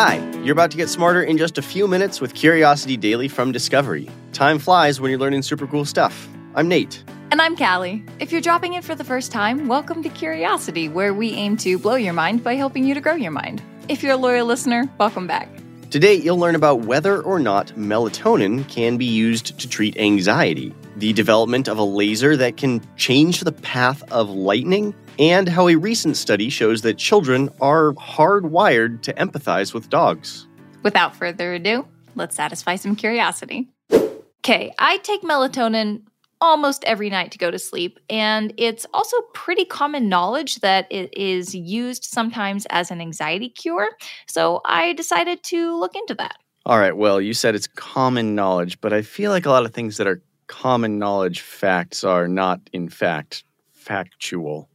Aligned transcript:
Hi, 0.00 0.24
you're 0.44 0.52
about 0.52 0.70
to 0.70 0.76
get 0.76 0.88
smarter 0.88 1.20
in 1.24 1.38
just 1.38 1.58
a 1.58 1.60
few 1.60 1.88
minutes 1.88 2.20
with 2.20 2.32
Curiosity 2.32 2.96
Daily 2.96 3.26
from 3.26 3.50
Discovery. 3.50 4.08
Time 4.32 4.60
flies 4.60 5.00
when 5.00 5.10
you're 5.10 5.18
learning 5.18 5.42
super 5.42 5.66
cool 5.66 5.84
stuff. 5.84 6.28
I'm 6.54 6.68
Nate. 6.68 7.02
And 7.32 7.42
I'm 7.42 7.56
Callie. 7.56 8.04
If 8.20 8.30
you're 8.30 8.40
dropping 8.40 8.74
in 8.74 8.82
for 8.82 8.94
the 8.94 9.02
first 9.02 9.32
time, 9.32 9.66
welcome 9.66 10.04
to 10.04 10.08
Curiosity, 10.08 10.88
where 10.88 11.12
we 11.12 11.32
aim 11.32 11.56
to 11.56 11.80
blow 11.80 11.96
your 11.96 12.12
mind 12.12 12.44
by 12.44 12.54
helping 12.54 12.84
you 12.84 12.94
to 12.94 13.00
grow 13.00 13.14
your 13.14 13.32
mind. 13.32 13.60
If 13.88 14.04
you're 14.04 14.12
a 14.12 14.16
loyal 14.16 14.46
listener, 14.46 14.88
welcome 14.98 15.26
back. 15.26 15.48
Today, 15.90 16.14
you'll 16.14 16.38
learn 16.38 16.54
about 16.54 16.82
whether 16.82 17.20
or 17.20 17.40
not 17.40 17.72
melatonin 17.74 18.68
can 18.68 18.98
be 18.98 19.04
used 19.04 19.58
to 19.58 19.68
treat 19.68 19.96
anxiety, 19.96 20.72
the 20.94 21.12
development 21.12 21.66
of 21.66 21.76
a 21.76 21.82
laser 21.82 22.36
that 22.36 22.56
can 22.56 22.86
change 22.96 23.40
the 23.40 23.50
path 23.50 24.04
of 24.12 24.30
lightning, 24.30 24.94
and 25.18 25.48
how 25.48 25.68
a 25.68 25.76
recent 25.76 26.16
study 26.16 26.48
shows 26.48 26.82
that 26.82 26.98
children 26.98 27.48
are 27.60 27.92
hardwired 27.94 29.02
to 29.02 29.12
empathize 29.14 29.74
with 29.74 29.90
dogs. 29.90 30.46
Without 30.82 31.16
further 31.16 31.54
ado, 31.54 31.86
let's 32.14 32.36
satisfy 32.36 32.76
some 32.76 32.94
curiosity. 32.94 33.68
Okay, 33.92 34.72
I 34.78 34.98
take 34.98 35.22
melatonin 35.22 36.02
almost 36.40 36.84
every 36.84 37.10
night 37.10 37.32
to 37.32 37.38
go 37.38 37.50
to 37.50 37.58
sleep, 37.58 37.98
and 38.08 38.54
it's 38.56 38.86
also 38.94 39.16
pretty 39.34 39.64
common 39.64 40.08
knowledge 40.08 40.56
that 40.56 40.86
it 40.90 41.12
is 41.16 41.54
used 41.54 42.04
sometimes 42.04 42.64
as 42.70 42.90
an 42.90 43.00
anxiety 43.00 43.48
cure. 43.48 43.90
So 44.26 44.60
I 44.64 44.92
decided 44.92 45.42
to 45.44 45.76
look 45.76 45.96
into 45.96 46.14
that. 46.14 46.36
All 46.64 46.78
right, 46.78 46.96
well, 46.96 47.20
you 47.20 47.34
said 47.34 47.54
it's 47.54 47.66
common 47.66 48.34
knowledge, 48.34 48.80
but 48.80 48.92
I 48.92 49.02
feel 49.02 49.30
like 49.30 49.46
a 49.46 49.50
lot 49.50 49.64
of 49.64 49.74
things 49.74 49.96
that 49.96 50.06
are 50.06 50.22
common 50.46 50.98
knowledge 50.98 51.40
facts 51.40 52.04
are 52.04 52.28
not, 52.28 52.60
in 52.72 52.88
fact, 52.88 53.42
factual. 53.72 54.68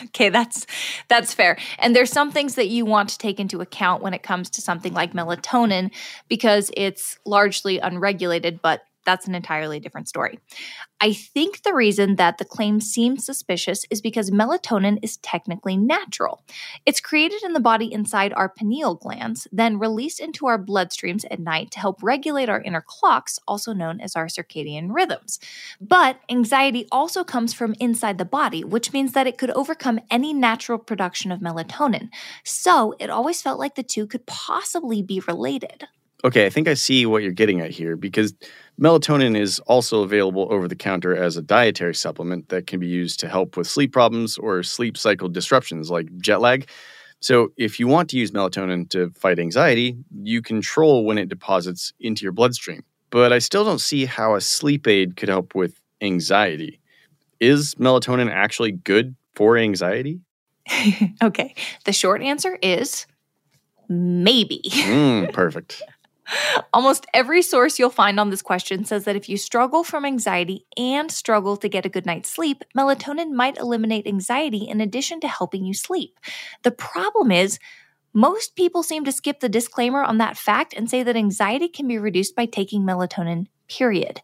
okay, 0.06 0.28
that's 0.28 0.66
that's 1.08 1.34
fair. 1.34 1.58
And 1.78 1.94
there's 1.94 2.10
some 2.10 2.30
things 2.30 2.54
that 2.54 2.68
you 2.68 2.84
want 2.84 3.08
to 3.10 3.18
take 3.18 3.40
into 3.40 3.60
account 3.60 4.02
when 4.02 4.14
it 4.14 4.22
comes 4.22 4.50
to 4.50 4.60
something 4.60 4.92
like 4.92 5.12
melatonin 5.12 5.90
because 6.28 6.70
it's 6.76 7.18
largely 7.24 7.78
unregulated, 7.78 8.60
but 8.62 8.82
that's 9.10 9.26
an 9.26 9.34
entirely 9.34 9.80
different 9.80 10.08
story. 10.08 10.38
I 11.00 11.12
think 11.12 11.62
the 11.62 11.74
reason 11.74 12.14
that 12.16 12.38
the 12.38 12.44
claim 12.44 12.80
seems 12.80 13.26
suspicious 13.26 13.84
is 13.90 14.00
because 14.00 14.30
melatonin 14.30 15.00
is 15.02 15.16
technically 15.16 15.76
natural. 15.76 16.44
It's 16.86 17.00
created 17.00 17.42
in 17.42 17.52
the 17.52 17.58
body 17.58 17.92
inside 17.92 18.32
our 18.32 18.48
pineal 18.48 18.94
glands, 18.94 19.48
then 19.50 19.80
released 19.80 20.20
into 20.20 20.46
our 20.46 20.62
bloodstreams 20.62 21.24
at 21.28 21.40
night 21.40 21.72
to 21.72 21.80
help 21.80 22.00
regulate 22.04 22.48
our 22.48 22.62
inner 22.62 22.84
clocks, 22.86 23.40
also 23.48 23.72
known 23.72 24.00
as 24.00 24.14
our 24.14 24.26
circadian 24.26 24.94
rhythms. 24.94 25.40
But 25.80 26.20
anxiety 26.30 26.86
also 26.92 27.24
comes 27.24 27.52
from 27.52 27.74
inside 27.80 28.18
the 28.18 28.24
body, 28.24 28.62
which 28.62 28.92
means 28.92 29.12
that 29.14 29.26
it 29.26 29.38
could 29.38 29.50
overcome 29.50 29.98
any 30.08 30.32
natural 30.32 30.78
production 30.78 31.32
of 31.32 31.40
melatonin. 31.40 32.10
So 32.44 32.94
it 33.00 33.10
always 33.10 33.42
felt 33.42 33.58
like 33.58 33.74
the 33.74 33.82
two 33.82 34.06
could 34.06 34.26
possibly 34.26 35.02
be 35.02 35.18
related. 35.26 35.88
Okay, 36.22 36.44
I 36.44 36.50
think 36.50 36.68
I 36.68 36.74
see 36.74 37.06
what 37.06 37.22
you're 37.22 37.32
getting 37.32 37.60
at 37.60 37.70
here 37.70 37.96
because 37.96 38.34
melatonin 38.80 39.38
is 39.38 39.58
also 39.60 40.02
available 40.02 40.48
over 40.50 40.66
the 40.66 40.74
counter 40.74 41.14
as 41.14 41.36
a 41.36 41.42
dietary 41.42 41.94
supplement 41.94 42.48
that 42.48 42.66
can 42.66 42.80
be 42.80 42.86
used 42.86 43.20
to 43.20 43.28
help 43.28 43.56
with 43.56 43.66
sleep 43.66 43.92
problems 43.92 44.38
or 44.38 44.62
sleep 44.62 44.96
cycle 44.96 45.28
disruptions 45.28 45.90
like 45.90 46.08
jet 46.18 46.40
lag. 46.40 46.68
So, 47.22 47.52
if 47.58 47.78
you 47.78 47.86
want 47.86 48.08
to 48.10 48.16
use 48.16 48.30
melatonin 48.30 48.88
to 48.90 49.10
fight 49.10 49.38
anxiety, 49.38 49.98
you 50.22 50.40
control 50.40 51.04
when 51.04 51.18
it 51.18 51.28
deposits 51.28 51.92
into 52.00 52.22
your 52.22 52.32
bloodstream. 52.32 52.82
But 53.10 53.32
I 53.32 53.40
still 53.40 53.64
don't 53.64 53.80
see 53.80 54.06
how 54.06 54.34
a 54.34 54.40
sleep 54.40 54.86
aid 54.86 55.16
could 55.16 55.28
help 55.28 55.54
with 55.54 55.78
anxiety. 56.00 56.80
Is 57.38 57.74
melatonin 57.74 58.30
actually 58.30 58.72
good 58.72 59.14
for 59.34 59.58
anxiety? 59.58 60.20
okay, 61.22 61.54
the 61.84 61.92
short 61.92 62.22
answer 62.22 62.58
is 62.62 63.06
maybe. 63.88 64.62
Mm, 64.64 65.32
perfect. 65.34 65.82
Almost 66.72 67.06
every 67.12 67.42
source 67.42 67.78
you'll 67.78 67.90
find 67.90 68.20
on 68.20 68.30
this 68.30 68.42
question 68.42 68.84
says 68.84 69.04
that 69.04 69.16
if 69.16 69.28
you 69.28 69.36
struggle 69.36 69.84
from 69.84 70.04
anxiety 70.04 70.66
and 70.76 71.10
struggle 71.10 71.56
to 71.56 71.68
get 71.68 71.86
a 71.86 71.90
good 71.90 72.06
night's 72.06 72.30
sleep, 72.30 72.64
melatonin 72.76 73.32
might 73.32 73.58
eliminate 73.58 74.06
anxiety 74.06 74.68
in 74.68 74.80
addition 74.80 75.20
to 75.20 75.28
helping 75.28 75.64
you 75.64 75.74
sleep. 75.74 76.18
The 76.62 76.70
problem 76.70 77.30
is, 77.30 77.58
most 78.12 78.56
people 78.56 78.82
seem 78.82 79.04
to 79.04 79.12
skip 79.12 79.40
the 79.40 79.48
disclaimer 79.48 80.02
on 80.02 80.18
that 80.18 80.36
fact 80.36 80.74
and 80.76 80.90
say 80.90 81.02
that 81.02 81.16
anxiety 81.16 81.68
can 81.68 81.86
be 81.86 81.98
reduced 81.98 82.34
by 82.34 82.46
taking 82.46 82.82
melatonin, 82.82 83.46
period. 83.68 84.20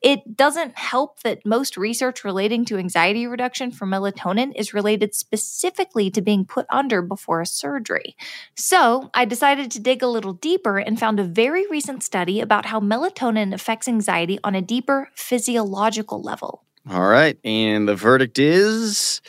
It 0.00 0.36
doesn't 0.36 0.78
help 0.78 1.20
that 1.20 1.44
most 1.44 1.76
research 1.76 2.22
relating 2.22 2.64
to 2.66 2.78
anxiety 2.78 3.26
reduction 3.26 3.70
for 3.70 3.86
melatonin 3.86 4.52
is 4.54 4.72
related 4.72 5.14
specifically 5.14 6.10
to 6.10 6.22
being 6.22 6.44
put 6.44 6.66
under 6.70 7.02
before 7.02 7.40
a 7.40 7.46
surgery. 7.46 8.16
So 8.54 9.10
I 9.12 9.24
decided 9.24 9.70
to 9.72 9.80
dig 9.80 10.02
a 10.02 10.08
little 10.08 10.34
deeper 10.34 10.78
and 10.78 11.00
found 11.00 11.18
a 11.18 11.24
very 11.24 11.66
recent 11.68 12.02
study 12.02 12.40
about 12.40 12.66
how 12.66 12.80
melatonin 12.80 13.52
affects 13.52 13.88
anxiety 13.88 14.38
on 14.44 14.54
a 14.54 14.62
deeper 14.62 15.08
physiological 15.14 16.22
level. 16.22 16.64
All 16.88 17.08
right. 17.08 17.36
And 17.44 17.88
the 17.88 17.96
verdict 17.96 18.38
is. 18.38 19.20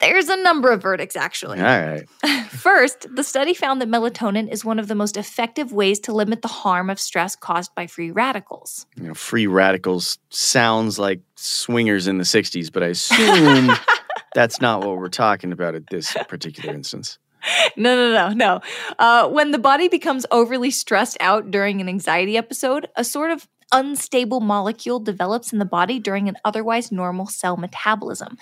There's 0.00 0.28
a 0.28 0.36
number 0.36 0.70
of 0.70 0.80
verdicts, 0.80 1.16
actually. 1.16 1.58
All 1.58 1.64
right. 1.64 2.08
First, 2.48 3.06
the 3.14 3.24
study 3.24 3.52
found 3.52 3.80
that 3.80 3.88
melatonin 3.88 4.50
is 4.50 4.64
one 4.64 4.78
of 4.78 4.86
the 4.86 4.94
most 4.94 5.16
effective 5.16 5.72
ways 5.72 5.98
to 6.00 6.12
limit 6.12 6.42
the 6.42 6.48
harm 6.48 6.88
of 6.88 7.00
stress 7.00 7.34
caused 7.34 7.74
by 7.74 7.86
free 7.86 8.10
radicals. 8.10 8.86
You 8.96 9.08
know, 9.08 9.14
free 9.14 9.46
radicals 9.46 10.18
sounds 10.30 10.98
like 10.98 11.20
swingers 11.34 12.06
in 12.06 12.18
the 12.18 12.24
60s, 12.24 12.72
but 12.72 12.82
I 12.82 12.88
assume 12.88 13.72
that's 14.34 14.60
not 14.60 14.84
what 14.84 14.98
we're 14.98 15.08
talking 15.08 15.52
about 15.52 15.74
at 15.74 15.88
this 15.90 16.16
particular 16.28 16.74
instance. 16.74 17.18
No, 17.76 17.94
no, 17.94 18.12
no, 18.12 18.34
no. 18.34 18.60
Uh, 18.98 19.28
when 19.28 19.52
the 19.52 19.60
body 19.60 19.86
becomes 19.86 20.26
overly 20.32 20.72
stressed 20.72 21.16
out 21.20 21.52
during 21.52 21.80
an 21.80 21.88
anxiety 21.88 22.36
episode, 22.36 22.88
a 22.96 23.04
sort 23.04 23.30
of 23.30 23.46
unstable 23.72 24.40
molecule 24.40 25.00
develops 25.00 25.52
in 25.52 25.58
the 25.58 25.64
body 25.64 25.98
during 25.98 26.28
an 26.28 26.36
otherwise 26.44 26.90
normal 26.90 27.26
cell 27.26 27.56
metabolism. 27.56 28.36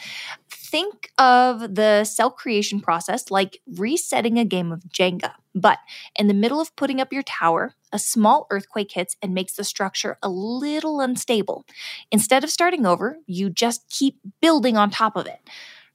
Think 0.50 1.10
of 1.18 1.74
the 1.74 2.04
cell 2.04 2.30
creation 2.30 2.80
process 2.80 3.30
like 3.30 3.60
resetting 3.66 4.38
a 4.38 4.44
game 4.44 4.72
of 4.72 4.82
Jenga. 4.88 5.32
But 5.54 5.78
in 6.18 6.28
the 6.28 6.34
middle 6.34 6.60
of 6.60 6.74
putting 6.76 7.00
up 7.00 7.12
your 7.12 7.22
tower, 7.22 7.72
a 7.92 7.98
small 7.98 8.46
earthquake 8.50 8.92
hits 8.92 9.16
and 9.22 9.32
makes 9.32 9.54
the 9.54 9.64
structure 9.64 10.18
a 10.22 10.28
little 10.28 11.00
unstable. 11.00 11.64
Instead 12.12 12.44
of 12.44 12.50
starting 12.50 12.84
over, 12.84 13.18
you 13.26 13.48
just 13.48 13.88
keep 13.88 14.18
building 14.42 14.76
on 14.76 14.90
top 14.90 15.16
of 15.16 15.26
it. 15.26 15.40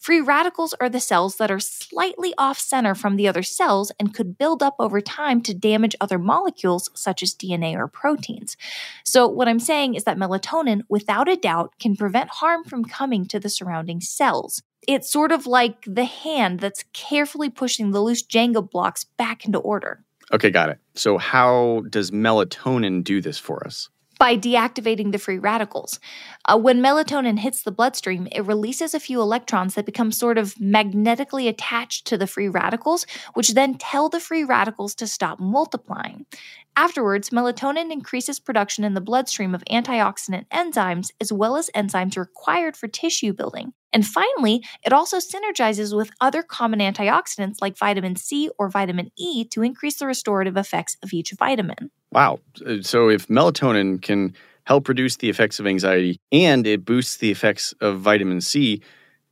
Free 0.02 0.20
radicals 0.20 0.74
are 0.82 0.90
the 0.90 1.00
cells 1.00 1.36
that 1.36 1.52
are 1.52 1.60
slightly 1.60 2.34
off 2.36 2.58
center 2.58 2.96
from 2.96 3.18
the 3.18 3.28
other 3.28 3.44
cells 3.44 3.92
and 4.00 4.16
could 4.16 4.36
build 4.36 4.64
up 4.64 4.74
over 4.80 5.00
time 5.00 5.42
to 5.42 5.54
damage 5.54 5.96
other 6.02 6.18
molecules 6.18 6.90
such 6.96 7.22
as 7.22 7.36
DNA 7.36 7.76
or 7.76 7.88
proteins. 7.88 8.58
So, 9.04 9.28
what 9.28 9.48
I'm 9.48 9.60
saying 9.60 9.94
is 9.94 10.04
that 10.06 10.18
melatonin, 10.18 10.82
without 10.90 11.30
a 11.30 11.36
doubt, 11.36 11.76
can 11.80 11.96
prevent 11.96 12.32
harm 12.32 12.64
from 12.64 12.84
coming 12.84 13.28
to 13.28 13.40
the 13.40 13.48
surrounding 13.48 14.02
cells. 14.02 14.64
It's 14.88 15.08
sort 15.08 15.32
of 15.32 15.46
like 15.46 15.86
the 15.86 16.06
hand 16.06 16.62
that's 16.62 16.84
carefully 16.94 17.52
pushing 17.52 17.92
the 17.92 18.02
loose 18.02 18.24
Jenga 18.24 18.68
blocks 18.68 19.04
back 19.04 19.46
into 19.46 19.60
order. 19.60 20.04
Okay, 20.34 20.50
got 20.50 20.70
it. 20.70 20.80
So, 20.96 21.20
how 21.20 21.84
does 21.92 22.10
melatonin 22.10 23.04
do 23.04 23.22
this 23.22 23.38
for 23.38 23.64
us? 23.68 23.90
By 24.22 24.38
deactivating 24.38 25.12
the 25.12 25.18
free 25.18 25.40
radicals. 25.40 26.00
Uh, 26.46 26.56
when 26.56 26.80
melatonin 26.80 27.40
hits 27.40 27.64
the 27.64 27.72
bloodstream, 27.72 28.28
it 28.32 28.46
releases 28.46 28.94
a 28.94 29.00
few 29.00 29.20
electrons 29.20 29.74
that 29.74 29.84
become 29.84 30.12
sort 30.12 30.38
of 30.38 30.62
magnetically 30.62 31.48
attached 31.48 32.06
to 32.06 32.20
the 32.20 32.28
free 32.28 32.48
radicals, 32.48 33.08
which 33.34 33.56
then 33.56 33.74
tell 33.74 34.10
the 34.10 34.20
free 34.20 34.44
radicals 34.44 34.94
to 34.94 35.08
stop 35.08 35.40
multiplying. 35.40 36.28
Afterwards, 36.76 37.32
melatonin 37.32 37.92
increases 37.92 38.40
production 38.40 38.84
in 38.84 38.94
the 38.94 39.02
bloodstream 39.02 39.56
of 39.56 39.64
antioxidant 39.72 40.46
enzymes 40.50 41.10
as 41.20 41.34
well 41.34 41.58
as 41.58 41.72
enzymes 41.76 42.16
required 42.16 42.78
for 42.78 42.88
tissue 42.88 43.34
building. 43.34 43.74
And 43.94 44.06
finally, 44.06 44.64
it 44.86 44.94
also 44.94 45.18
synergizes 45.18 45.96
with 45.96 46.12
other 46.22 46.44
common 46.44 46.80
antioxidants 46.80 47.62
like 47.62 47.78
vitamin 47.78 48.16
C 48.16 48.50
or 48.58 48.70
vitamin 48.70 49.12
E 49.18 49.44
to 49.46 49.64
increase 49.64 49.98
the 49.98 50.08
restorative 50.08 50.58
effects 50.58 50.98
of 51.04 51.14
each 51.14 51.34
vitamin. 51.38 51.92
Wow. 52.12 52.40
So 52.82 53.10
if 53.10 53.28
melatonin 53.28 54.02
can 54.02 54.34
help 54.66 54.88
reduce 54.88 55.18
the 55.18 55.30
effects 55.30 55.60
of 55.60 55.68
anxiety 55.68 56.20
and 56.32 56.66
it 56.68 56.86
boosts 56.86 57.18
the 57.18 57.32
effects 57.32 57.74
of 57.82 58.00
vitamin 58.00 58.42
C, 58.42 58.82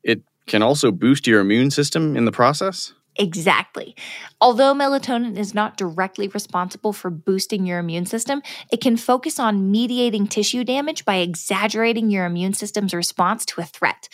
it 0.04 0.22
can 0.48 0.62
also 0.62 0.92
boost 0.92 1.28
your 1.28 1.40
immune 1.40 1.72
system 1.72 2.18
in 2.18 2.26
the 2.26 2.32
process? 2.32 2.94
Exactly. 3.20 3.98
Although 4.40 4.74
melatonin 4.74 5.38
is 5.38 5.54
not 5.54 5.76
directly 5.76 6.30
responsible 6.30 6.94
for 6.94 7.10
boosting 7.10 7.66
your 7.66 7.78
immune 7.78 8.06
system, 8.06 8.42
it 8.72 8.80
can 8.80 8.96
focus 8.96 9.40
on 9.40 9.70
mediating 9.70 10.26
tissue 10.26 10.64
damage 10.64 11.04
by 11.04 11.18
exaggerating 11.18 12.10
your 12.10 12.26
immune 12.26 12.54
system's 12.54 12.94
response 12.94 13.46
to 13.48 13.60
a 13.60 13.66
threat. 13.66 14.08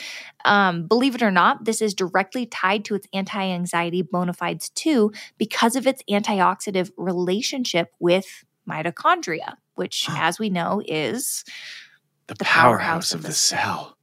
Um, 0.43 0.87
believe 0.87 1.13
it 1.13 1.21
or 1.21 1.29
not, 1.29 1.65
this 1.65 1.83
is 1.83 1.93
directly 1.93 2.47
tied 2.47 2.83
to 2.85 2.95
its 2.95 3.07
anti 3.13 3.43
anxiety 3.43 4.01
bona 4.01 4.33
fides 4.33 4.69
too 4.69 5.11
because 5.37 5.75
of 5.75 5.85
its 5.85 6.01
antioxidant 6.09 6.89
relationship 6.97 7.91
with 7.99 8.25
mitochondria, 8.67 9.53
which, 9.75 10.07
as 10.09 10.39
we 10.39 10.49
know, 10.49 10.81
is 10.83 11.43
the, 12.25 12.33
the 12.33 12.43
powerhouse, 12.43 13.11
powerhouse, 13.11 13.13
of, 13.13 13.19
of 13.19 13.21
the, 13.21 13.27
the 13.27 13.33
cell. 13.35 13.97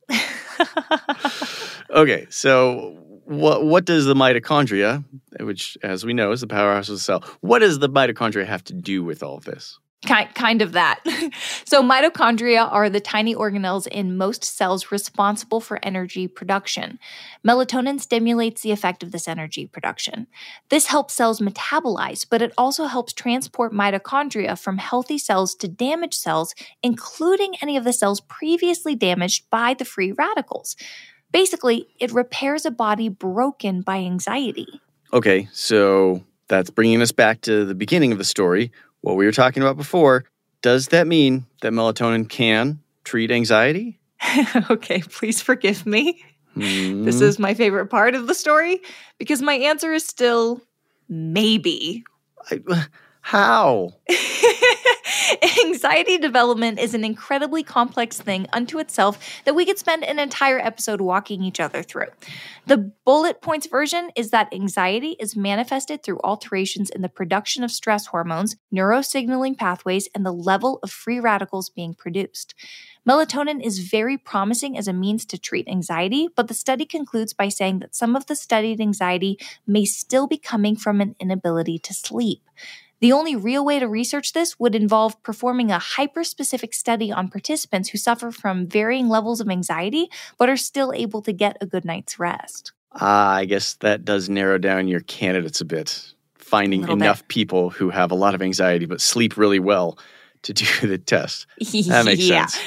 okay, 1.90 2.28
so 2.30 3.11
what 3.24 3.64
what 3.64 3.84
does 3.84 4.06
the 4.06 4.14
mitochondria, 4.14 5.04
which 5.40 5.76
as 5.82 6.04
we 6.04 6.12
know 6.12 6.32
is 6.32 6.40
the 6.40 6.46
powerhouse 6.46 6.88
of 6.88 6.96
the 6.96 7.00
cell, 7.00 7.24
what 7.40 7.60
does 7.60 7.78
the 7.78 7.88
mitochondria 7.88 8.46
have 8.46 8.64
to 8.64 8.72
do 8.72 9.02
with 9.04 9.22
all 9.22 9.36
of 9.36 9.44
this? 9.44 9.78
Kind, 10.04 10.34
kind 10.34 10.62
of 10.62 10.72
that. 10.72 10.98
so, 11.64 11.80
mitochondria 11.80 12.70
are 12.72 12.90
the 12.90 12.98
tiny 12.98 13.36
organelles 13.36 13.86
in 13.86 14.16
most 14.16 14.42
cells 14.42 14.90
responsible 14.90 15.60
for 15.60 15.78
energy 15.80 16.26
production. 16.26 16.98
Melatonin 17.46 18.00
stimulates 18.00 18.62
the 18.62 18.72
effect 18.72 19.04
of 19.04 19.12
this 19.12 19.28
energy 19.28 19.64
production. 19.64 20.26
This 20.70 20.86
helps 20.86 21.14
cells 21.14 21.38
metabolize, 21.38 22.26
but 22.28 22.42
it 22.42 22.52
also 22.58 22.86
helps 22.86 23.12
transport 23.12 23.72
mitochondria 23.72 24.58
from 24.58 24.78
healthy 24.78 25.18
cells 25.18 25.54
to 25.56 25.68
damaged 25.68 26.14
cells, 26.14 26.52
including 26.82 27.54
any 27.62 27.76
of 27.76 27.84
the 27.84 27.92
cells 27.92 28.20
previously 28.22 28.96
damaged 28.96 29.48
by 29.50 29.72
the 29.72 29.84
free 29.84 30.10
radicals. 30.10 30.74
Basically, 31.32 31.88
it 31.98 32.12
repairs 32.12 32.66
a 32.66 32.70
body 32.70 33.08
broken 33.08 33.80
by 33.80 33.98
anxiety. 33.98 34.80
Okay, 35.12 35.48
so 35.52 36.22
that's 36.48 36.70
bringing 36.70 37.02
us 37.02 37.12
back 37.12 37.40
to 37.42 37.64
the 37.64 37.74
beginning 37.74 38.12
of 38.12 38.18
the 38.18 38.24
story 38.24 38.70
what 39.02 39.16
we 39.16 39.26
were 39.26 39.32
talking 39.32 39.62
about 39.62 39.76
before, 39.76 40.24
does 40.62 40.88
that 40.88 41.06
mean 41.06 41.44
that 41.60 41.72
melatonin 41.72 42.28
can 42.28 42.80
treat 43.04 43.30
anxiety? 43.30 44.00
okay, 44.70 45.02
please 45.02 45.42
forgive 45.42 45.84
me. 45.84 46.24
Mm. 46.56 47.04
This 47.04 47.20
is 47.20 47.38
my 47.38 47.54
favorite 47.54 47.86
part 47.86 48.14
of 48.14 48.26
the 48.26 48.34
story 48.34 48.80
because 49.18 49.42
my 49.42 49.54
answer 49.54 49.92
is 49.92 50.06
still 50.06 50.60
maybe. 51.08 52.04
I, 52.50 52.86
how? 53.20 53.90
Anxiety 55.64 56.18
development 56.18 56.78
is 56.78 56.94
an 56.94 57.04
incredibly 57.04 57.62
complex 57.62 58.20
thing 58.20 58.46
unto 58.52 58.78
itself 58.78 59.18
that 59.44 59.54
we 59.54 59.64
could 59.64 59.78
spend 59.78 60.04
an 60.04 60.18
entire 60.18 60.58
episode 60.58 61.00
walking 61.00 61.42
each 61.42 61.60
other 61.60 61.82
through. 61.82 62.06
The 62.66 62.92
bullet 63.04 63.42
points 63.42 63.66
version 63.66 64.10
is 64.16 64.30
that 64.30 64.52
anxiety 64.52 65.16
is 65.18 65.36
manifested 65.36 66.02
through 66.02 66.20
alterations 66.22 66.90
in 66.90 67.02
the 67.02 67.08
production 67.08 67.64
of 67.64 67.70
stress 67.70 68.06
hormones, 68.06 68.56
neurosignaling 68.72 69.58
pathways, 69.58 70.08
and 70.14 70.24
the 70.24 70.32
level 70.32 70.78
of 70.82 70.90
free 70.90 71.20
radicals 71.20 71.68
being 71.68 71.94
produced. 71.94 72.54
Melatonin 73.08 73.60
is 73.60 73.80
very 73.80 74.16
promising 74.16 74.78
as 74.78 74.86
a 74.86 74.92
means 74.92 75.24
to 75.26 75.38
treat 75.38 75.66
anxiety, 75.68 76.28
but 76.36 76.46
the 76.46 76.54
study 76.54 76.84
concludes 76.84 77.32
by 77.32 77.48
saying 77.48 77.80
that 77.80 77.96
some 77.96 78.14
of 78.14 78.26
the 78.26 78.36
studied 78.36 78.80
anxiety 78.80 79.38
may 79.66 79.84
still 79.84 80.28
be 80.28 80.38
coming 80.38 80.76
from 80.76 81.00
an 81.00 81.16
inability 81.18 81.80
to 81.80 81.92
sleep. 81.92 82.42
The 83.02 83.10
only 83.10 83.34
real 83.34 83.64
way 83.64 83.80
to 83.80 83.88
research 83.88 84.32
this 84.32 84.60
would 84.60 84.76
involve 84.76 85.20
performing 85.24 85.72
a 85.72 85.80
hyper 85.80 86.22
specific 86.22 86.72
study 86.72 87.10
on 87.10 87.26
participants 87.26 87.88
who 87.88 87.98
suffer 87.98 88.30
from 88.30 88.68
varying 88.68 89.08
levels 89.08 89.40
of 89.40 89.48
anxiety 89.48 90.08
but 90.38 90.48
are 90.48 90.56
still 90.56 90.92
able 90.92 91.20
to 91.22 91.32
get 91.32 91.56
a 91.60 91.66
good 91.66 91.84
night's 91.84 92.20
rest. 92.20 92.70
Uh, 92.92 93.42
I 93.42 93.44
guess 93.44 93.74
that 93.80 94.04
does 94.04 94.28
narrow 94.28 94.56
down 94.56 94.86
your 94.86 95.00
candidates 95.00 95.60
a 95.60 95.64
bit. 95.64 96.14
Finding 96.36 96.88
enough 96.88 97.22
bit. 97.22 97.28
people 97.28 97.70
who 97.70 97.90
have 97.90 98.12
a 98.12 98.14
lot 98.14 98.36
of 98.36 98.42
anxiety 98.42 98.86
but 98.86 99.00
sleep 99.00 99.36
really 99.36 99.58
well 99.58 99.98
to 100.42 100.52
do 100.52 100.64
the 100.86 100.98
test. 100.98 101.48
That 101.58 102.04
makes 102.04 102.22
yeah. 102.22 102.46
sense. 102.46 102.64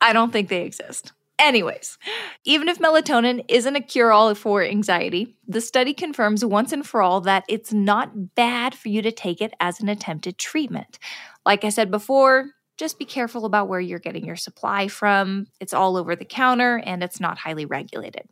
I 0.00 0.12
don't 0.12 0.32
think 0.32 0.48
they 0.48 0.62
exist. 0.62 1.12
Anyways, 1.38 1.98
even 2.44 2.68
if 2.68 2.78
melatonin 2.78 3.44
isn't 3.48 3.74
a 3.76 3.80
cure 3.80 4.12
all 4.12 4.34
for 4.34 4.62
anxiety, 4.62 5.36
the 5.48 5.60
study 5.60 5.92
confirms 5.92 6.44
once 6.44 6.72
and 6.72 6.86
for 6.86 7.02
all 7.02 7.20
that 7.22 7.44
it's 7.48 7.72
not 7.72 8.34
bad 8.36 8.74
for 8.74 8.88
you 8.88 9.02
to 9.02 9.10
take 9.10 9.40
it 9.40 9.52
as 9.58 9.80
an 9.80 9.88
attempted 9.88 10.38
treatment. 10.38 10.98
Like 11.44 11.64
I 11.64 11.70
said 11.70 11.90
before, 11.90 12.50
just 12.76 12.98
be 12.98 13.04
careful 13.04 13.44
about 13.44 13.68
where 13.68 13.80
you're 13.80 13.98
getting 13.98 14.24
your 14.24 14.36
supply 14.36 14.86
from. 14.86 15.46
It's 15.60 15.74
all 15.74 15.96
over 15.96 16.14
the 16.14 16.24
counter 16.24 16.80
and 16.84 17.02
it's 17.02 17.20
not 17.20 17.38
highly 17.38 17.64
regulated. 17.64 18.28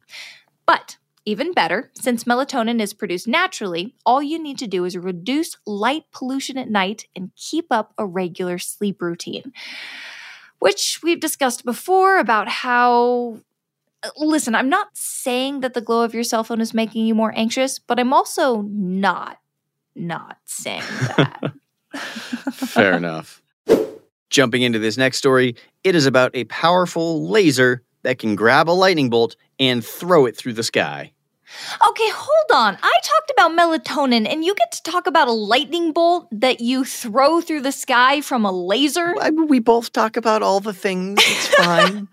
But 0.64 0.96
even 1.24 1.52
better, 1.52 1.90
since 1.94 2.24
melatonin 2.24 2.80
is 2.80 2.94
produced 2.94 3.28
naturally, 3.28 3.94
all 4.06 4.22
you 4.22 4.40
need 4.40 4.58
to 4.58 4.66
do 4.66 4.84
is 4.84 4.96
reduce 4.96 5.56
light 5.66 6.04
pollution 6.12 6.56
at 6.56 6.70
night 6.70 7.06
and 7.14 7.30
keep 7.36 7.66
up 7.70 7.94
a 7.98 8.06
regular 8.06 8.58
sleep 8.58 9.02
routine 9.02 9.52
which 10.62 11.00
we've 11.02 11.18
discussed 11.18 11.64
before 11.64 12.18
about 12.18 12.48
how. 12.48 13.40
Listen, 14.16 14.54
I'm 14.54 14.68
not 14.68 14.88
saying 14.94 15.60
that 15.60 15.74
the 15.74 15.80
glow 15.80 16.02
of 16.02 16.14
your 16.14 16.22
cell 16.22 16.44
phone 16.44 16.60
is 16.60 16.72
making 16.72 17.06
you 17.06 17.14
more 17.14 17.32
anxious, 17.36 17.78
but 17.80 17.98
I'm 17.98 18.12
also 18.12 18.62
not, 18.62 19.38
not 19.94 20.38
saying 20.44 20.82
that. 21.16 21.52
Fair 22.52 22.96
enough. 22.96 23.42
Jumping 24.30 24.62
into 24.62 24.78
this 24.78 24.96
next 24.96 25.18
story, 25.18 25.56
it 25.84 25.94
is 25.94 26.06
about 26.06 26.30
a 26.34 26.44
powerful 26.44 27.28
laser 27.28 27.82
that 28.02 28.18
can 28.18 28.34
grab 28.34 28.68
a 28.68 28.72
lightning 28.72 29.10
bolt 29.10 29.36
and 29.58 29.84
throw 29.84 30.26
it 30.26 30.36
through 30.36 30.54
the 30.54 30.64
sky. 30.64 31.12
Okay, 31.88 32.10
hold 32.10 32.50
on. 32.54 32.78
I 32.82 32.94
talked 33.02 33.30
about 33.30 33.52
melatonin, 33.52 34.26
and 34.30 34.44
you 34.44 34.54
get 34.54 34.72
to 34.72 34.82
talk 34.82 35.06
about 35.06 35.28
a 35.28 35.32
lightning 35.32 35.92
bolt 35.92 36.28
that 36.32 36.60
you 36.60 36.84
throw 36.84 37.40
through 37.40 37.62
the 37.62 37.72
sky 37.72 38.20
from 38.20 38.44
a 38.44 38.52
laser? 38.52 39.14
I 39.20 39.30
we 39.30 39.58
both 39.58 39.92
talk 39.92 40.16
about 40.16 40.42
all 40.42 40.60
the 40.60 40.72
things. 40.72 41.18
It's 41.20 41.54
fine. 41.54 42.08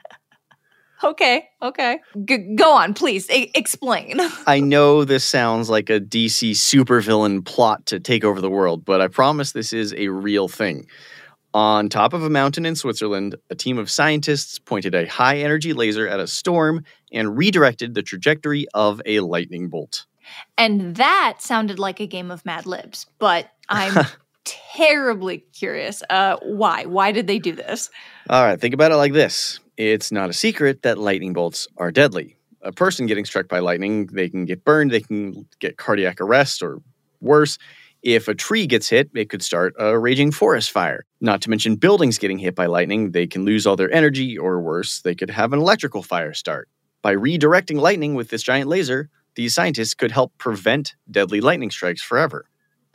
okay, 1.04 1.50
okay. 1.62 2.00
G- 2.26 2.56
go 2.56 2.74
on, 2.74 2.94
please. 2.94 3.28
explain. 3.30 4.20
I 4.48 4.60
know 4.60 5.06
this 5.06 5.24
sounds 5.24 5.70
like 5.70 5.90
a 5.90 6.00
DC 6.00 6.52
supervillain 6.52 7.46
plot 7.46 7.86
to 7.88 8.00
take 8.00 8.24
over 8.24 8.42
the 8.42 8.50
world, 8.50 8.86
but 8.86 9.02
I 9.02 9.08
promise 9.08 9.52
this 9.52 9.74
is 9.74 9.94
a 9.94 10.10
real 10.10 10.48
thing. 10.48 10.88
On 11.54 11.90
top 11.90 12.14
of 12.14 12.24
a 12.24 12.30
mountain 12.30 12.66
in 12.66 12.76
Switzerland, 12.76 13.36
a 13.50 13.56
team 13.56 13.78
of 13.78 13.90
scientists 13.90 14.60
pointed 14.60 14.94
a 14.94 15.08
high 15.08 15.40
energy 15.40 15.74
laser 15.74 16.08
at 16.08 16.20
a 16.20 16.28
storm 16.28 16.84
and 17.12 17.36
redirected 17.36 17.96
the 17.96 18.04
trajectory 18.04 18.68
of 18.74 19.02
a 19.06 19.22
lightning 19.22 19.68
bolt. 19.68 20.06
And 20.58 20.96
that 20.98 21.38
sounded 21.40 21.80
like 21.80 22.00
a 22.00 22.06
game 22.06 22.30
of 22.30 22.46
Mad 22.46 22.68
Libs, 22.68 23.08
but 23.18 23.50
I'm 23.68 24.06
terribly 24.46 25.40
curious. 25.54 26.04
Uh, 26.08 26.38
why? 26.44 26.86
Why 26.86 27.12
did 27.12 27.26
they 27.26 27.40
do 27.40 27.54
this? 27.56 27.90
All 28.30 28.44
right, 28.44 28.62
think 28.62 28.76
about 28.76 28.92
it 28.92 28.98
like 28.98 29.14
this 29.14 29.60
it's 29.80 30.12
not 30.12 30.30
a 30.30 30.34
secret 30.34 30.82
that 30.82 30.98
lightning 30.98 31.32
bolts 31.32 31.66
are 31.78 31.90
deadly. 31.90 32.36
A 32.62 32.74
person 32.74 33.06
getting 33.06 33.24
struck 33.24 33.48
by 33.48 33.60
lightning, 33.60 34.08
they 34.08 34.28
can 34.28 34.44
get 34.44 34.66
burned, 34.66 34.92
they 34.92 35.00
can 35.00 35.48
get 35.60 35.78
cardiac 35.78 36.20
arrest, 36.20 36.62
or 36.62 36.82
worse. 37.22 37.58
If 38.02 38.30
a 38.30 38.36
tree 38.36 38.66
gets 38.66 38.90
hit, 38.90 39.10
it 39.14 39.30
could 39.30 39.44
start 39.44 39.74
a 39.78 39.98
raging 40.00 40.32
forest 40.32 40.72
fire. 40.72 41.06
Not 41.20 41.42
to 41.42 41.50
mention 41.50 41.76
buildings 41.76 42.18
getting 42.18 42.40
hit 42.40 42.56
by 42.56 42.66
lightning, 42.66 43.12
they 43.12 43.28
can 43.28 43.44
lose 43.44 43.68
all 43.68 43.76
their 43.76 43.92
energy, 43.92 44.38
or 44.38 44.62
worse, 44.62 45.02
they 45.02 45.16
could 45.16 45.30
have 45.30 45.52
an 45.52 45.60
electrical 45.60 46.02
fire 46.02 46.34
start. 46.34 46.70
By 47.02 47.14
redirecting 47.16 47.80
lightning 47.80 48.16
with 48.16 48.30
this 48.30 48.44
giant 48.44 48.70
laser, 48.70 49.10
these 49.36 49.54
scientists 49.54 49.94
could 49.94 50.12
help 50.12 50.38
prevent 50.38 50.96
deadly 51.12 51.42
lightning 51.42 51.72
strikes 51.72 52.02
forever. 52.02 52.46